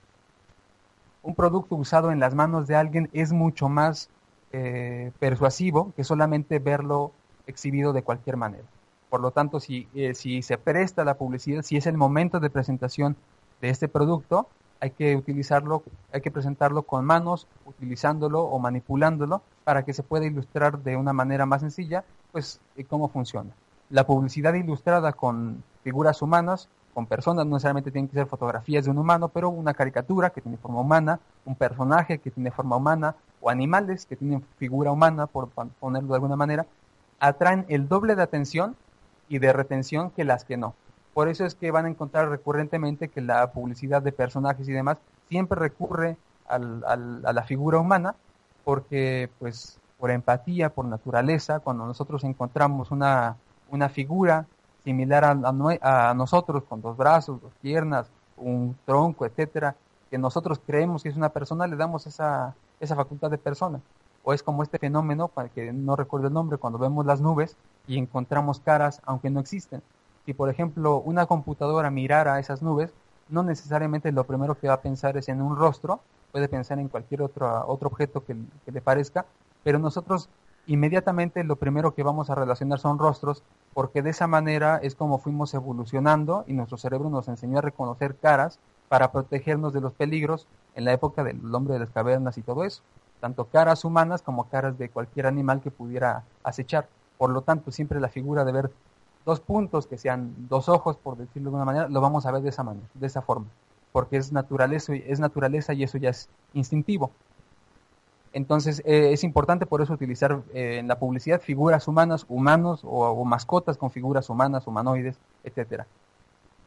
[1.22, 4.10] Un producto usado en las manos de alguien es mucho más
[4.52, 7.14] eh, persuasivo que solamente verlo
[7.48, 8.66] exhibido de cualquier manera.
[9.14, 12.50] Por lo tanto, si, eh, si se presta la publicidad, si es el momento de
[12.50, 13.16] presentación
[13.62, 14.48] de este producto,
[14.80, 20.26] hay que utilizarlo, hay que presentarlo con manos, utilizándolo o manipulándolo para que se pueda
[20.26, 23.52] ilustrar de una manera más sencilla, pues eh, cómo funciona.
[23.92, 28.90] La publicidad ilustrada con figuras humanas, con personas, no necesariamente tienen que ser fotografías de
[28.90, 33.16] un humano, pero una caricatura que tiene forma humana, un personaje que tiene forma humana,
[33.42, 36.66] o animales que tienen figura humana, por ponerlo de alguna manera,
[37.20, 38.76] atraen el doble de atención
[39.30, 40.76] y de retención que las que no.
[41.14, 44.98] Por eso es que van a encontrar recurrentemente que la publicidad de personajes y demás
[45.30, 48.16] siempre recurre al, a la figura humana,
[48.64, 53.38] porque pues por empatía, por naturaleza, cuando nosotros encontramos una,
[53.70, 54.48] una figura
[54.84, 55.32] similar a,
[56.10, 59.76] a, nosotros, con dos brazos, dos piernas, un tronco, etcétera,
[60.10, 63.80] que nosotros creemos que es una persona, le damos esa, esa facultad de persona.
[64.24, 67.56] O es como este fenómeno, para que no recuerdo el nombre, cuando vemos las nubes
[67.88, 69.82] y encontramos caras aunque no existen.
[70.26, 72.94] Si, por ejemplo, una computadora mirara esas nubes,
[73.30, 76.00] no necesariamente lo primero que va a pensar es en un rostro,
[76.32, 78.36] puede pensar en cualquier otro, otro objeto que
[78.72, 79.26] le parezca,
[79.64, 80.30] pero nosotros
[80.66, 83.44] inmediatamente lo primero que vamos a relacionar son rostros,
[83.74, 88.16] porque de esa manera es como fuimos evolucionando y nuestro cerebro nos enseñó a reconocer
[88.16, 92.44] caras para protegernos de los peligros en la época del hombre de las cavernas y
[92.44, 92.82] todo eso,
[93.20, 96.88] tanto caras humanas como caras de cualquier animal que pudiera acechar.
[97.24, 98.70] Por lo tanto, siempre la figura de ver
[99.24, 102.42] dos puntos que sean dos ojos, por decirlo de alguna manera, lo vamos a ver
[102.42, 103.46] de esa manera, de esa forma,
[103.94, 107.12] porque es naturaleza, es naturaleza y eso ya es instintivo.
[108.34, 113.24] Entonces eh, es importante por eso utilizar eh, en la publicidad figuras humanas, humanos o,
[113.24, 115.88] mascotas con figuras humanas, humanoides, etcétera.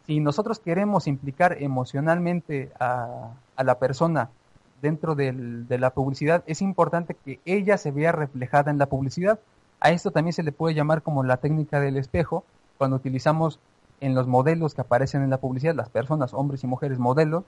[0.07, 4.31] Si nosotros queremos implicar emocionalmente a, la persona
[4.81, 9.39] dentro de la publicidad, es importante que ella se vea reflejada en la publicidad.
[9.81, 12.45] A esto también se le puede llamar como la técnica del espejo,
[12.79, 13.61] cuando utilizamos
[14.01, 17.45] en los modelos que aparecen en la publicidad, las personas, hombres y mujeres modelos,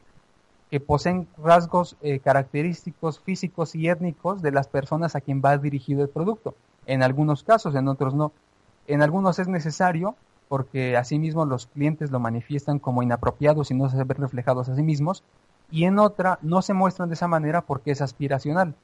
[0.70, 6.02] que poseen rasgos eh, característicos físicos y étnicos de las personas a quien va dirigido
[6.02, 6.54] el producto.
[6.86, 8.32] En algunos casos, en otros no.
[8.86, 10.14] En algunos es necesario
[10.48, 14.82] porque asimismo los clientes lo manifiestan como inapropiados y no se ven reflejados a sí
[14.82, 15.22] mismos.
[15.70, 18.74] Y en otra no se muestran de esa manera porque es aspiracional.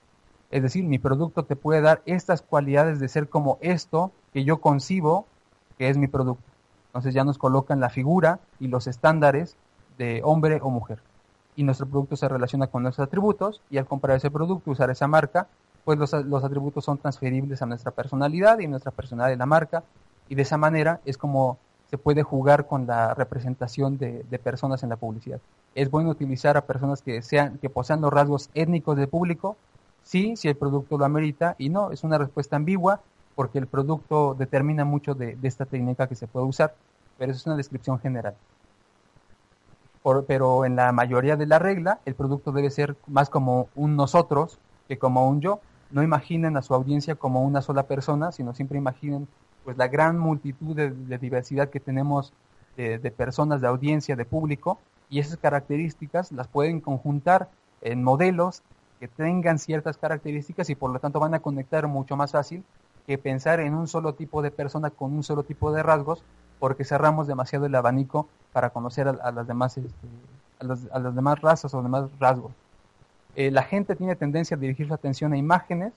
[0.54, 4.60] Es decir, mi producto te puede dar estas cualidades de ser como esto que yo
[4.60, 5.26] concibo
[5.78, 6.44] que es mi producto.
[6.86, 9.56] Entonces ya nos colocan la figura y los estándares
[9.98, 11.00] de hombre o mujer
[11.56, 15.08] y nuestro producto se relaciona con nuestros atributos y al comprar ese producto, usar esa
[15.08, 15.48] marca,
[15.84, 19.82] pues los, los atributos son transferibles a nuestra personalidad y nuestra personalidad de la marca
[20.28, 21.58] y de esa manera es como
[21.90, 25.40] se puede jugar con la representación de, personas en la publicidad.
[25.74, 29.56] Es bueno utilizar a personas que, sean, que posean los rasgos étnicos del público,
[30.04, 33.00] sí, si el producto lo amerita, y no, es una respuesta ambigua
[33.34, 36.74] porque el producto determina mucho de, esta técnica que se puede usar,
[37.18, 38.34] pero eso es una descripción general
[40.26, 44.58] pero en la mayoría de la regla el producto debe ser más como un nosotros
[44.86, 45.60] que como un yo.
[45.90, 49.26] No imaginen a su audiencia como una sola persona, sino siempre imaginen
[49.64, 52.32] pues la gran multitud de, diversidad que tenemos
[52.76, 57.48] de, personas, de audiencia, de público, y esas características las pueden conjuntar
[57.80, 58.62] en modelos
[59.00, 62.64] que tengan ciertas características y por lo tanto van a conectar mucho más fácil
[63.06, 66.22] que pensar en un solo tipo de persona con un solo tipo de rasgos
[66.58, 69.90] porque cerramos demasiado el abanico para conocer a, las demás este,
[70.60, 72.52] a, las demás razas o demás rasgos.
[73.36, 75.92] Eh, la gente tiene tendencia a dirigir su atención a imágenes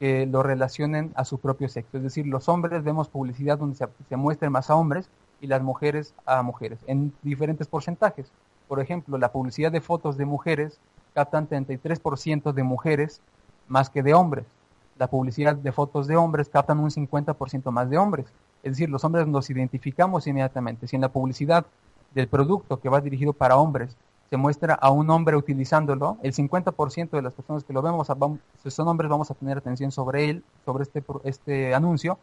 [0.00, 1.96] que lo relacionen a su propio sexo.
[1.96, 5.08] Es decir, los hombres vemos publicidad donde se, se muestren más a hombres
[5.40, 8.30] y las mujeres a mujeres, en diferentes porcentajes.
[8.68, 10.78] Por ejemplo, la publicidad de fotos de mujeres
[11.14, 13.20] captan 33% de mujeres
[13.68, 14.44] más que de hombres.
[14.98, 18.26] La publicidad de fotos de hombres captan un 50% más de hombres.
[18.62, 20.86] Es decir, los hombres nos identificamos inmediatamente.
[20.86, 21.66] Si en la publicidad
[22.14, 23.96] del producto que va dirigido para hombres
[24.30, 28.08] se muestra a un hombre utilizándolo, el 50% de las personas que lo vemos,
[28.62, 32.18] si son hombres, vamos a tener atención sobre él, sobre este, este anuncio,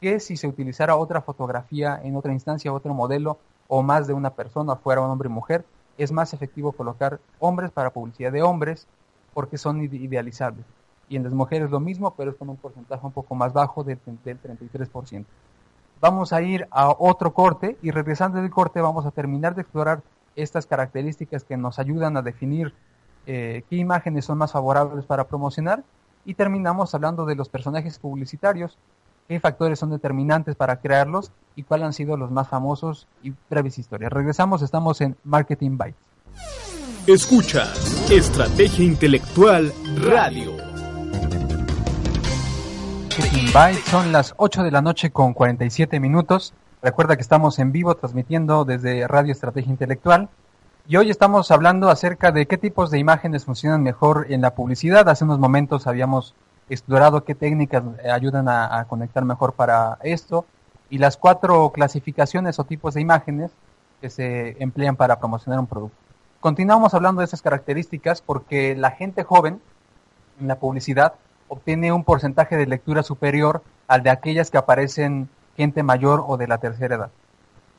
[0.00, 3.36] que si se utilizara otra fotografía en otra instancia, otro modelo
[3.68, 5.64] o más de una persona, fuera un hombre y mujer,
[6.02, 8.86] es más efectivo colocar hombres para publicidad de hombres
[9.34, 10.64] porque son idealizables.
[11.08, 13.84] Y en las mujeres lo mismo, pero es con un porcentaje un poco más bajo
[13.84, 15.24] del, del 33%.
[16.00, 20.02] Vamos a ir a otro corte y regresando del corte vamos a terminar de explorar
[20.36, 22.72] estas características que nos ayudan a definir
[23.26, 25.84] eh, qué imágenes son más favorables para promocionar
[26.24, 28.78] y terminamos hablando de los personajes publicitarios,
[29.30, 33.78] qué factores son determinantes para crearlos y cuáles han sido los más famosos y breves
[33.78, 34.12] historias.
[34.12, 36.00] Regresamos, estamos en Marketing Bytes.
[37.06, 37.72] Escucha
[38.10, 39.72] Estrategia Intelectual
[40.02, 40.56] Radio.
[43.04, 46.52] Marketing Bytes son las 8 de la noche con 47 minutos.
[46.82, 50.28] Recuerda que estamos en vivo transmitiendo desde Radio Estrategia Intelectual
[50.88, 55.08] y hoy estamos hablando acerca de qué tipos de imágenes funcionan mejor en la publicidad.
[55.08, 56.34] Hace unos momentos habíamos
[56.74, 60.46] explorado qué técnicas eh, ayudan a, conectar mejor para esto
[60.88, 63.50] y las cuatro clasificaciones o tipos de imágenes
[64.00, 65.96] que se emplean para promocionar un producto.
[66.40, 69.60] Continuamos hablando de esas características porque la gente joven
[70.40, 71.14] en la publicidad
[71.48, 76.46] obtiene un porcentaje de lectura superior al de aquellas que aparecen gente mayor o de
[76.46, 77.10] la tercera edad.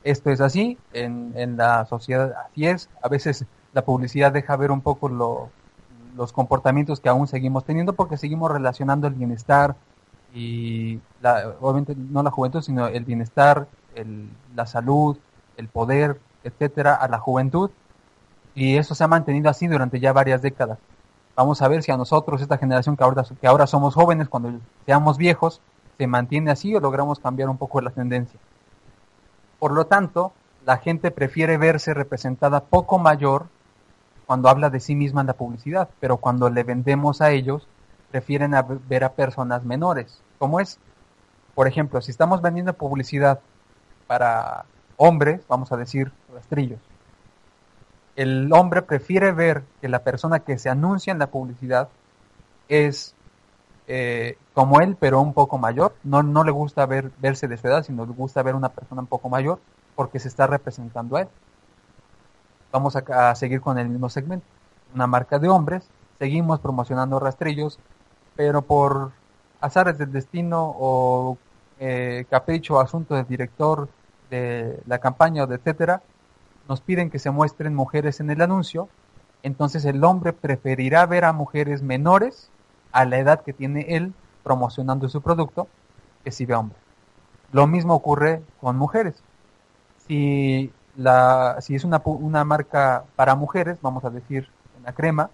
[0.04, 2.88] Esto es así, en, en la sociedad así es.
[3.02, 5.08] A veces la publicidad deja ver un poco
[6.16, 9.76] los comportamientos que aún seguimos teniendo porque seguimos relacionando el bienestar
[10.34, 15.16] y la, obviamente no la juventud, sino el bienestar, el, la salud,
[15.56, 17.70] el poder, etcétera, a la juventud.
[18.54, 20.78] Y eso se ha mantenido así durante ya varias décadas.
[21.34, 24.52] Vamos a ver si a nosotros, esta generación que ahora, que ahora somos jóvenes, cuando
[24.84, 25.60] seamos viejos,
[25.96, 28.38] se mantiene así o logramos cambiar un poco la tendencia.
[29.58, 30.32] Por lo tanto,
[30.66, 33.46] la gente prefiere verse representada poco mayor
[34.26, 37.66] cuando habla de sí misma en la publicidad, pero cuando le vendemos a ellos,
[38.10, 38.54] prefieren
[38.88, 40.20] ver a personas menores.
[40.38, 40.78] ¿Cómo es?
[41.54, 43.40] Por ejemplo, si estamos vendiendo publicidad
[44.06, 44.64] para
[44.96, 46.80] hombres, vamos a decir rastrillos,
[48.16, 51.88] el hombre prefiere ver que la persona que se anuncia en la publicidad
[52.68, 53.14] es
[53.88, 55.94] eh, como él, pero un poco mayor.
[56.04, 59.00] No, no le gusta ver, verse de su edad, sino le gusta ver una persona
[59.00, 59.60] un poco mayor
[59.96, 61.28] porque se está representando a él.
[62.72, 64.46] Vamos a, seguir con el mismo segmento.
[64.94, 67.78] Una marca de hombres, seguimos promocionando rastrillos,
[68.34, 69.12] pero por
[69.60, 71.36] azares del destino o
[71.78, 73.88] eh, capricho o asunto del director
[74.30, 76.02] de la campaña o de etcétera,
[76.66, 78.88] nos piden que se muestren mujeres en el anuncio,
[79.42, 82.50] entonces el hombre preferirá ver a mujeres menores
[82.92, 85.68] a la edad que tiene él promocionando su producto
[86.24, 86.78] que si ve hombre.
[87.52, 89.22] Lo mismo ocurre con mujeres.
[90.06, 94.48] Si, la, si es una, una marca para mujeres, vamos a decir
[94.80, 95.30] una crema,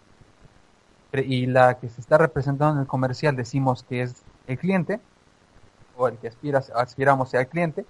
[1.13, 5.01] y la que se está representando en el comercial decimos que es el cliente,
[5.97, 7.87] o el que aspira, aspiramos sea el cliente,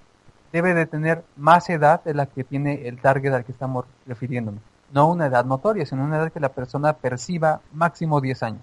[0.52, 4.62] debe de tener más edad de la que tiene el target al que estamos refiriéndonos.
[4.92, 8.62] No una edad notoria, sino una edad que la persona perciba máximo 10 años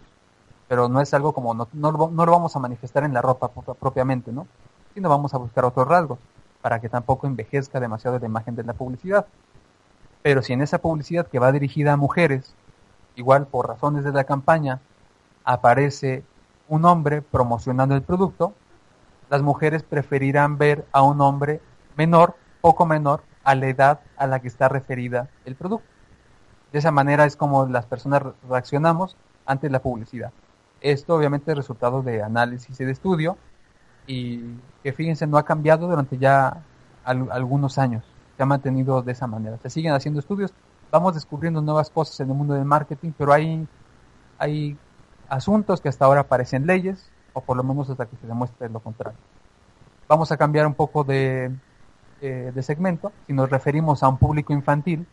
[0.67, 3.49] pero no es algo como, no, no, lo vamos a manifestar en la ropa
[3.79, 4.47] propiamente, ¿no?
[4.93, 6.19] Sino vamos a buscar otros rasgos
[6.65, 9.27] para que tampoco envejezca demasiado la imagen de la publicidad.
[10.23, 12.55] Pero si en esa publicidad que va dirigida a mujeres,
[13.13, 14.81] igual por razones de la campaña,
[15.43, 16.23] aparece
[16.67, 18.55] un hombre promocionando el producto,
[19.29, 21.61] las mujeres preferirán ver a un hombre
[21.97, 25.87] menor, poco menor, a la edad a la que está referida el producto.
[26.71, 30.31] De esa manera es como las personas reaccionamos ante la publicidad.
[30.81, 33.37] Esto obviamente es resultado de análisis y de estudio
[34.07, 34.41] y
[34.83, 36.61] que fíjense no ha cambiado durante ya
[37.03, 38.03] algunos años,
[38.35, 39.57] se ha mantenido de esa manera.
[39.61, 40.53] Se siguen haciendo estudios,
[40.91, 43.67] vamos descubriendo nuevas cosas en el mundo del marketing, pero hay,
[44.37, 44.77] hay
[45.29, 48.79] asuntos que hasta ahora parecen leyes, o por lo menos hasta que se demuestre lo
[48.79, 49.17] contrario.
[50.07, 51.51] Vamos a cambiar un poco de,
[52.21, 55.05] eh, de segmento, si nos referimos a un público infantil,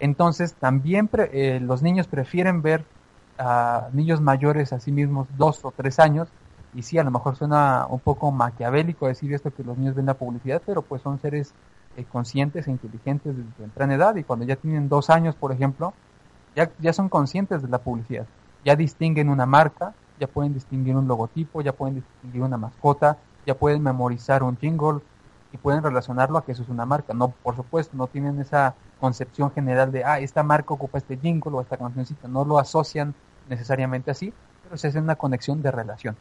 [0.00, 2.84] entonces también eh, los niños prefieren ver
[3.38, 6.28] a niños mayores a sí mismos dos o tres años
[6.74, 10.06] y sí a lo mejor suena un poco maquiavélico decir esto que los niños ven
[10.06, 11.54] la publicidad pero pues son seres
[11.96, 15.94] eh, conscientes e inteligentes desde temprana edad y cuando ya tienen dos años por ejemplo
[16.54, 18.26] ya, ya son conscientes de la publicidad.
[18.64, 23.16] Ya distinguen una marca ya pueden distinguir un logotipo ya pueden distinguir una mascota
[23.46, 25.00] ya pueden memorizar un jingle
[25.52, 27.14] y pueden relacionarlo a que eso es una marca.
[27.14, 31.52] No por supuesto no tienen esa concepción general de ah esta marca ocupa este jingle
[31.54, 33.14] o esta cancioncita no lo asocian
[33.48, 36.16] necesariamente así, pero se hace una conexión de relación.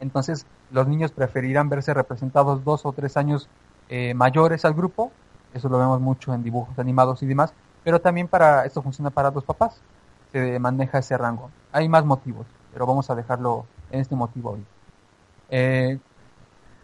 [0.00, 3.48] Entonces, los niños preferirán verse representados dos o tres años
[3.88, 5.12] eh, mayores al grupo,
[5.52, 9.30] eso lo vemos mucho en dibujos animados y demás, pero también para esto funciona para
[9.30, 9.80] los papás,
[10.32, 11.50] se maneja ese rango.
[11.70, 14.64] Hay más motivos, pero vamos a dejarlo en este motivo hoy.
[15.50, 15.98] Eh,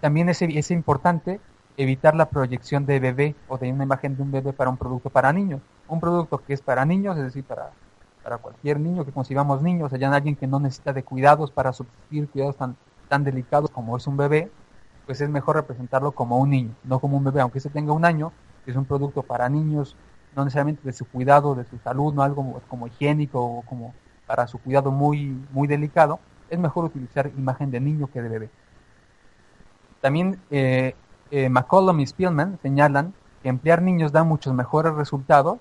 [0.01, 1.41] también es, es importante
[1.77, 5.11] evitar la proyección de bebé o de una imagen de un bebé para un producto
[5.11, 5.61] para niños.
[5.89, 7.71] Un producto que es para niños, es decir, para,
[8.23, 12.29] para cualquier niño que concibamos niños, allá alguien que no necesita de cuidados para subsistir,
[12.29, 12.77] cuidados tan,
[13.11, 14.51] tan delicados como es un bebé,
[15.05, 18.05] pues es mejor representarlo como un niño, no como un bebé, aunque se tenga un
[18.05, 18.33] año,
[18.65, 19.97] que es un producto para niños,
[20.37, 23.93] no necesariamente de su cuidado, de su salud, no algo como, higiénico o como
[24.29, 28.51] para su cuidado muy, muy delicado, es mejor utilizar imagen de niño que de bebé.
[30.01, 30.95] También eh,
[31.33, 35.59] eh, McCollum y Spielman señalan que emplear niños da muchos mejores resultados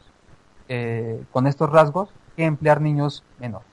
[0.67, 3.67] eh, con estos rasgos que emplear niños menores.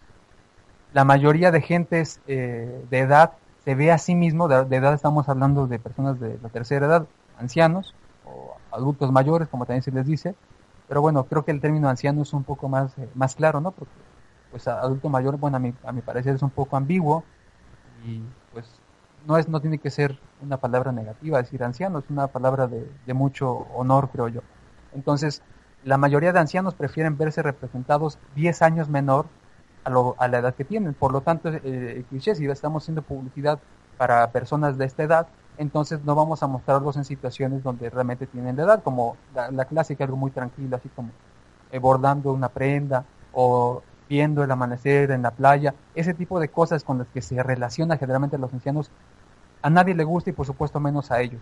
[0.95, 3.33] La mayoría de gentes de edad
[3.67, 7.07] se ve a sí mismo, de, edad estamos hablando de personas de la tercera edad,
[7.37, 10.37] ancianos o adultos mayores, como también se les dice,
[10.87, 13.73] pero bueno, creo que el término anciano es un poco más, más claro, ¿no?
[13.73, 13.93] Porque
[14.53, 17.25] pues adulto mayor, bueno, a mi, a mi parecer es un poco ambiguo
[18.05, 18.71] y pues
[19.27, 22.89] no es no tiene que ser una palabra negativa, decir anciano es una palabra de,
[23.05, 24.43] de mucho honor, creo yo.
[24.95, 25.43] Entonces,
[25.83, 29.27] la mayoría de ancianos prefieren verse representados 10 años menor
[29.87, 30.95] a, lo, a la edad que tienen.
[30.95, 33.61] Por lo tanto, eh, cliché, si estamos haciendo publicidad
[33.97, 35.29] para personas de esta edad,
[35.59, 40.03] entonces no vamos a mostrarlos en situaciones donde realmente tienen la edad, como la, clásica,
[40.05, 41.11] algo muy tranquilo, así como
[41.71, 46.83] eh, bordando una prenda o viendo el amanecer en la playa, ese tipo de cosas
[46.83, 48.91] con las que se relaciona generalmente los ancianos,
[49.63, 51.41] a nadie le gusta y por supuesto menos a ellos.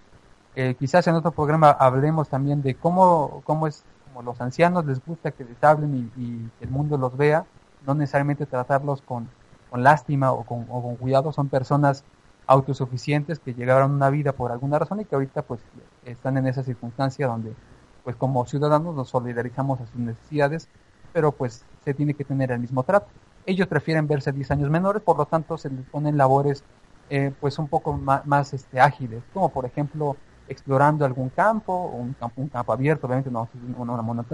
[0.55, 5.05] Eh, quizás en otro programa hablemos también de cómo, cómo es, como los ancianos les
[5.05, 7.45] gusta que les hablen y, que el mundo los vea,
[7.87, 9.29] no necesariamente tratarlos con,
[9.71, 12.05] con lástima o con, o con, cuidado, son personas
[12.47, 15.61] autosuficientes que llegaron a una vida por alguna razón y que ahorita pues
[16.05, 17.55] están en esa circunstancia donde
[18.03, 20.69] pues como ciudadanos nos solidarizamos a sus necesidades
[21.15, 23.07] pero pues se tiene que tener el mismo trato.
[23.47, 26.65] Ellos prefieren verse 10 años menores, por lo tanto se les ponen labores
[27.09, 30.17] eh, pues un poco más, este, ágiles, como por ejemplo
[30.49, 34.25] explorando algún campo, un campo, un campo abierto, obviamente no, una, una,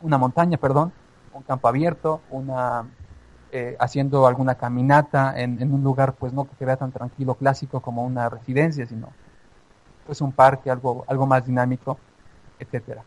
[0.00, 0.92] una montaña, perdón,
[1.34, 2.84] un campo abierto, una
[3.56, 7.80] eh, haciendo alguna caminata en, un lugar pues no que se vea tan tranquilo, clásico
[7.80, 9.10] como una residencia, sino
[10.06, 11.96] pues un parque, algo, algo más dinámico,
[12.58, 13.04] etcétera.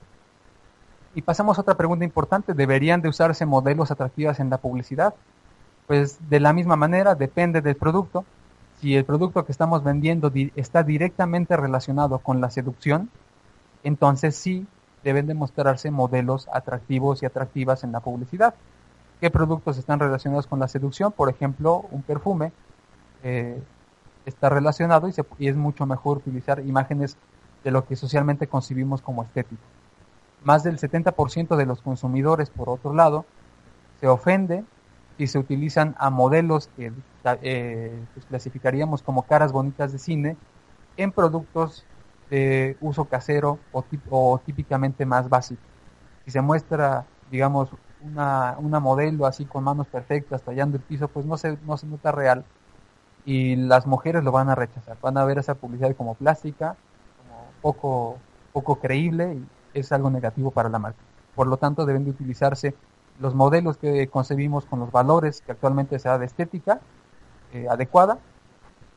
[1.13, 5.13] Y pasamos a otra pregunta importante, ¿deberían de usarse modelos atractivos en la publicidad?
[5.85, 8.23] Pues de la misma manera, depende del producto.
[8.79, 13.09] Si el producto que estamos vendiendo está directamente relacionado con la seducción,
[13.83, 14.65] entonces sí
[15.07, 18.55] deben de mostrarse modelos atractivos y atractivas en la publicidad.
[19.21, 21.13] ¿Qué productos están relacionados con la seducción?
[21.13, 22.51] Por ejemplo, un perfume
[23.23, 23.57] eh,
[24.25, 27.15] está relacionado y, es mucho mejor utilizar imágenes
[27.63, 29.61] de lo que socialmente concibimos como estético.
[30.43, 33.23] Más del 70% de los consumidores, por otro lado,
[34.01, 34.65] se ofende
[35.17, 36.91] si se utilizan a modelos que
[37.43, 40.35] eh, pues, clasificaríamos como caras bonitas de cine
[40.97, 41.85] en productos
[42.29, 45.63] de uso casero o, típicamente más básicos.
[46.25, 47.69] Si se muestra, digamos,
[48.01, 51.87] una, una, modelo así con manos perfectas tallando el piso, pues no se, no se
[51.87, 52.45] nota real
[53.25, 54.97] y las mujeres lo van a rechazar.
[55.01, 56.77] Van a ver esa publicidad como plástica,
[57.17, 58.17] como poco,
[58.53, 60.99] poco creíble y es algo negativo para la marca.
[61.35, 62.73] Por lo tanto, deben de utilizarse
[63.19, 66.79] los modelos que concebimos con los valores que actualmente se da de estética
[67.53, 68.19] eh, adecuada,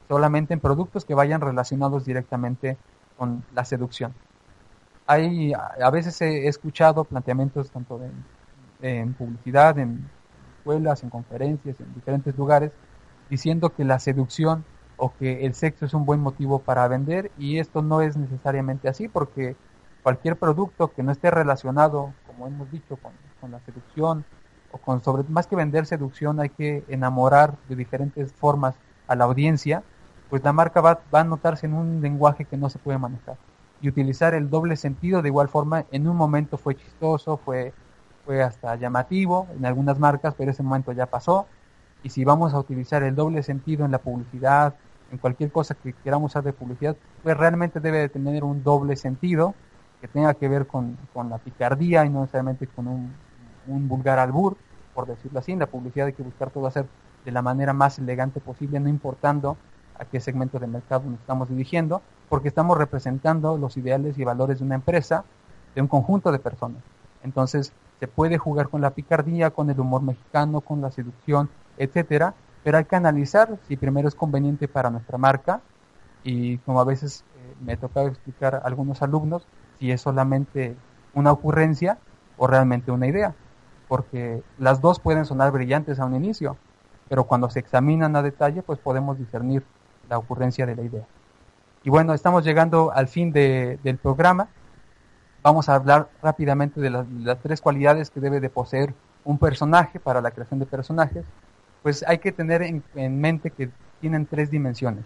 [0.09, 2.77] solamente en productos que vayan relacionados directamente
[3.21, 4.15] con la seducción.
[5.07, 8.01] Hay, a veces he escuchado planteamientos tanto
[8.81, 10.09] en publicidad, en
[10.57, 12.73] escuelas, en conferencias, en diferentes lugares,
[13.29, 14.65] diciendo que la seducción
[14.97, 18.89] o que el sexo es un buen motivo para vender y esto no es necesariamente
[18.89, 19.55] así porque
[20.03, 23.13] cualquier producto que no esté relacionado, como hemos dicho, con,
[23.51, 24.25] la seducción
[24.73, 28.77] o con sobre más que vender seducción hay que enamorar de diferentes formas
[29.09, 29.83] a la audiencia,
[30.31, 33.37] pues la marca va, va a notarse en un lenguaje que no se puede manejar.
[33.83, 37.73] Y utilizar el doble sentido de igual forma en un momento fue chistoso, fue,
[38.25, 41.47] fue hasta llamativo en algunas marcas, pero ese momento ya pasó.
[42.03, 44.75] Y si vamos a utilizar el doble sentido en la publicidad,
[45.11, 48.97] en cualquier cosa que queramos usar de publicidad, pues realmente debe de tener un doble
[48.97, 49.55] sentido
[50.01, 50.97] que tenga que ver con,
[51.29, 53.13] la picardía y no necesariamente con un,
[53.89, 54.57] vulgar albur,
[54.95, 55.53] por decirlo así.
[55.53, 56.87] En la publicidad hay que buscar todo hacer
[57.25, 59.57] de la manera más elegante posible, no importando
[60.01, 64.59] a qué segmento de mercado nos estamos dirigiendo, porque estamos representando los ideales y valores
[64.59, 65.25] de una empresa,
[65.75, 66.83] de un conjunto de personas.
[67.23, 72.35] Entonces, se puede jugar con la picardía, con el humor mexicano, con la seducción, etcétera,
[72.65, 75.61] pero hay que analizar si primero es conveniente para nuestra marca
[76.25, 79.47] y como a veces eh, me he tocado explicar a algunos alumnos,
[79.79, 80.77] si es solamente
[81.13, 81.99] una ocurrencia
[82.39, 83.35] o realmente una idea,
[83.87, 86.57] porque las dos pueden sonar brillantes a un inicio,
[87.09, 89.63] pero cuando se examinan a detalle, pues podemos discernir
[90.11, 91.07] la ocurrencia de la idea.
[91.83, 94.49] Y bueno, estamos llegando al fin de, del programa.
[95.43, 97.07] Vamos a hablar rápidamente de las,
[97.43, 98.93] tres cualidades que debe de poseer
[99.25, 101.25] un personaje para la creación de personajes.
[101.83, 103.71] Pues hay que tener en, en mente que
[104.03, 105.05] tienen tres dimensiones.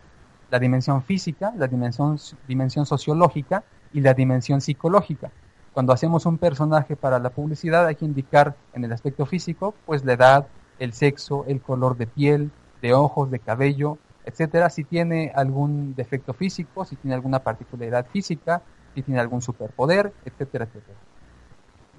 [0.50, 5.30] La dimensión física, la dimensión, dimensión sociológica y la dimensión psicológica.
[5.72, 10.04] Cuando hacemos un personaje para la publicidad hay que indicar en el aspecto físico pues
[10.04, 10.46] la edad,
[10.78, 12.50] el sexo, el color de piel,
[12.82, 18.62] de ojos, de cabello, etcétera, si tiene algún defecto físico, si tiene alguna particularidad física,
[18.94, 20.98] si tiene algún superpoder, etcétera, etcétera.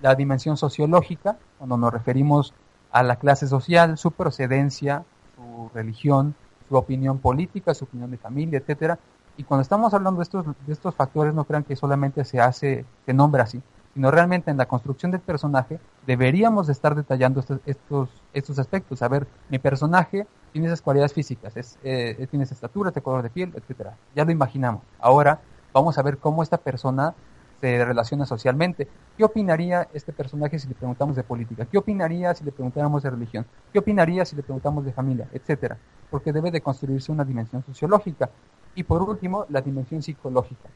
[0.02, 2.54] La dimensión sociológica, cuando nos referimos
[2.92, 5.04] a la clase social, su procedencia,
[5.36, 6.36] su religión,
[6.68, 8.98] su opinión política, su opinión de familia, etcétera.
[9.38, 12.86] Y cuando estamos hablando de estos, de estos factores, no crean que solamente se hace,
[13.06, 13.62] se nombra así,
[13.96, 19.02] sino realmente en la construcción del personaje deberíamos de estar detallando estos, estos, estos aspectos.
[19.02, 23.24] A ver, mi personaje tiene esas cualidades físicas, es, eh, tiene esa estatura, este color
[23.24, 23.96] de piel, etcétera.
[24.14, 24.82] Ya lo imaginamos.
[25.00, 25.40] Ahora
[25.72, 27.16] vamos a ver cómo esta persona
[27.62, 28.90] se relaciona socialmente.
[29.18, 31.66] ¿Qué opinaría este personaje si le preguntamos de política?
[31.66, 33.46] ¿Qué opinaría si le preguntáramos de religión?
[33.72, 35.30] ¿Qué opinaría si le preguntamos de familia?
[35.32, 35.78] Etcétera.
[36.12, 38.30] Porque debe de construirse una dimensión sociológica.
[38.76, 40.68] Y por último, la dimensión psicológica,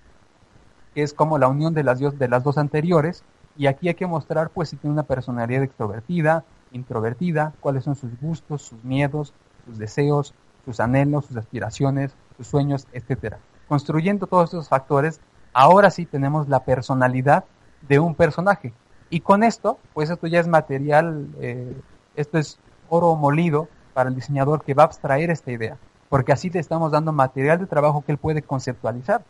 [1.00, 3.24] que es como la unión de las, de las dos anteriores.
[3.56, 6.44] Y aquí hay que mostrar, pues, si tiene una personalidad extrovertida,
[6.74, 9.34] introvertida, cuáles son sus gustos, sus miedos,
[9.66, 10.34] sus deseos,
[10.66, 13.40] sus anhelos, sus aspiraciones, sus sueños, etcétera.
[13.70, 15.22] Construyendo todos estos factores,
[15.54, 17.46] ahora sí tenemos la personalidad
[17.88, 18.74] de un personaje.
[19.10, 21.80] Y con esto, pues esto ya es material, eh,
[22.18, 25.78] esto es oro molido para el diseñador que va a abstraer esta idea
[26.10, 29.24] porque así le estamos dando material de trabajo que él puede conceptualizar.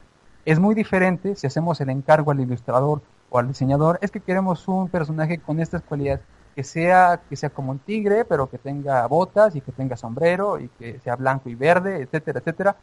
[0.50, 4.68] Es muy diferente si hacemos el encargo al ilustrador o al diseñador, es que queremos
[4.68, 6.22] un personaje con estas cualidades,
[6.56, 10.60] que sea, que sea como un tigre, pero que tenga botas y que tenga sombrero
[10.60, 12.76] y que sea blanco y verde, etcétera, etcétera.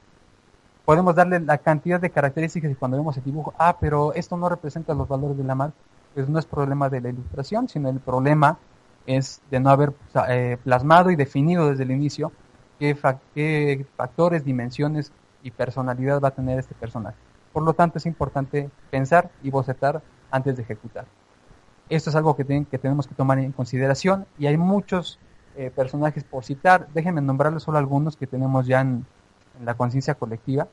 [0.84, 4.48] Podemos darle la cantidad de características y cuando vemos el dibujo, ah, pero esto no
[4.48, 5.74] representa los valores de la marca,
[6.14, 8.58] pues no es problema de la ilustración, sino el problema
[9.06, 9.92] es de no haber
[10.28, 12.30] eh, plasmado y definido desde el inicio
[12.78, 15.10] qué, factores, dimensiones
[15.42, 17.25] y personalidad va a tener este personaje.
[17.56, 21.06] Por lo tanto, es importante pensar y bocetar antes de ejecutar.
[21.88, 25.18] Esto es algo que, que tenemos que tomar en consideración y hay muchos
[25.56, 26.86] eh, personajes por citar.
[26.92, 29.06] Déjenme nombrarles solo algunos que tenemos ya en,
[29.64, 30.68] la conciencia colectiva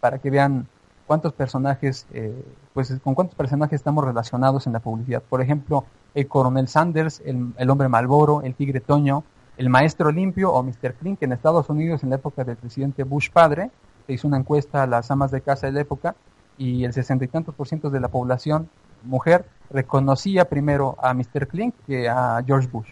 [0.00, 0.66] para que vean
[1.06, 2.34] cuántos personajes, eh,
[2.74, 5.22] pues con cuántos personajes estamos relacionados en la publicidad.
[5.22, 5.84] Por ejemplo,
[6.16, 9.22] el coronel Sanders, el, el hombre Malboro, el tigre Toño,
[9.56, 10.94] el maestro limpio o Mr.
[10.94, 13.70] Clean, en Estados Unidos en la época del presidente Bush padre,
[14.06, 16.14] se hizo una encuesta a las amas de casa de la época
[16.58, 18.68] y el sesenta y tantos por ciento de la población
[19.02, 21.48] mujer reconocía primero a Mr.
[21.48, 22.88] Clean que a George Bush.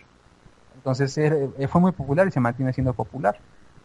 [0.77, 3.39] Entonces eh, fue muy popular y se mantiene siendo popular.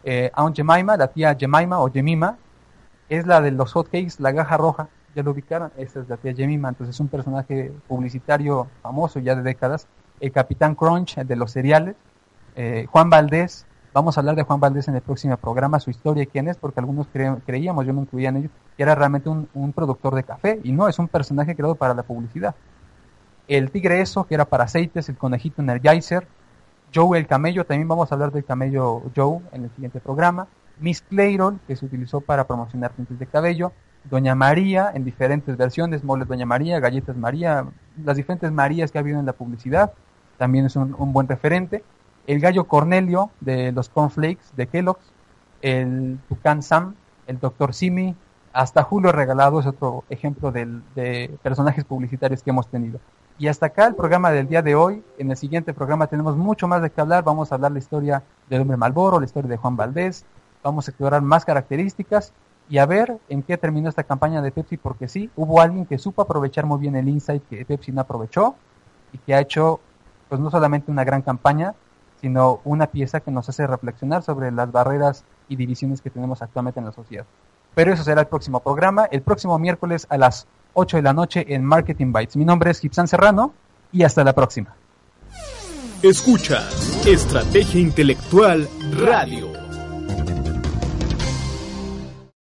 [0.04, 2.36] Eh, Aunt Jemima, la tía Jemima o Jemima,
[3.08, 6.34] es la de los hotcakes, la gaja roja, ya lo ubicaron, esa es la tía
[6.34, 9.86] Jemima, entonces es un personaje publicitario famoso ya de décadas.
[10.20, 11.96] El Capitán Crunch, de los cereales,
[12.54, 16.22] eh, Juan Valdés, vamos a hablar de Juan Valdés en el próximo programa, su historia
[16.22, 17.06] y quién es, porque algunos
[17.46, 20.88] creíamos, yo me incluía en ellos, que era realmente un, productor de café, y no,
[20.88, 22.54] es un personaje creado para la publicidad.
[23.48, 26.26] El tigre eso, que era para aceites, el conejito Energizer,
[26.94, 30.46] Joe el camello, también vamos a hablar del camello Joe en el siguiente programa,
[30.78, 33.72] Miss Clayrol, que se utilizó para promocionar tintes de cabello,
[34.08, 37.66] Doña María en diferentes versiones, moles Doña María, galletas María,
[38.02, 39.92] las diferentes Marías que ha habido en la publicidad,
[40.38, 41.84] también es un buen referente
[42.26, 45.12] el gallo Cornelio de los Cornflakes de Kellogg's,
[45.62, 46.94] el Tucán Sam,
[47.26, 47.74] el Dr.
[47.74, 48.14] Simi,
[48.52, 52.98] hasta Julio Regalado es otro ejemplo de personajes publicitarios que hemos tenido.
[53.40, 55.02] Y hasta acá el programa del día de hoy.
[55.16, 57.24] En el siguiente programa tenemos mucho más de qué hablar.
[57.24, 60.26] Vamos a hablar la historia del hombre Malboro, la historia de Juan Valdés.
[60.62, 62.34] Vamos a explorar más características
[62.68, 65.96] y a ver en qué terminó esta campaña de Pepsi, porque sí, hubo alguien que
[65.96, 68.56] supo aprovechar muy bien el insight que Pepsi no aprovechó
[69.12, 69.80] y que ha hecho,
[70.28, 71.74] pues no solamente una gran campaña,
[72.20, 76.80] sino una pieza que nos hace reflexionar sobre las barreras y divisiones que tenemos actualmente
[76.80, 77.24] en la sociedad.
[77.74, 81.44] Pero eso será el próximo programa, el próximo miércoles a las 8 de la noche
[81.48, 82.36] en Marketing Bytes.
[82.36, 83.54] Mi nombre es Gibson Serrano
[83.92, 84.74] y hasta la próxima.
[86.02, 86.66] Escucha
[87.06, 89.59] Estrategia Intelectual Radio.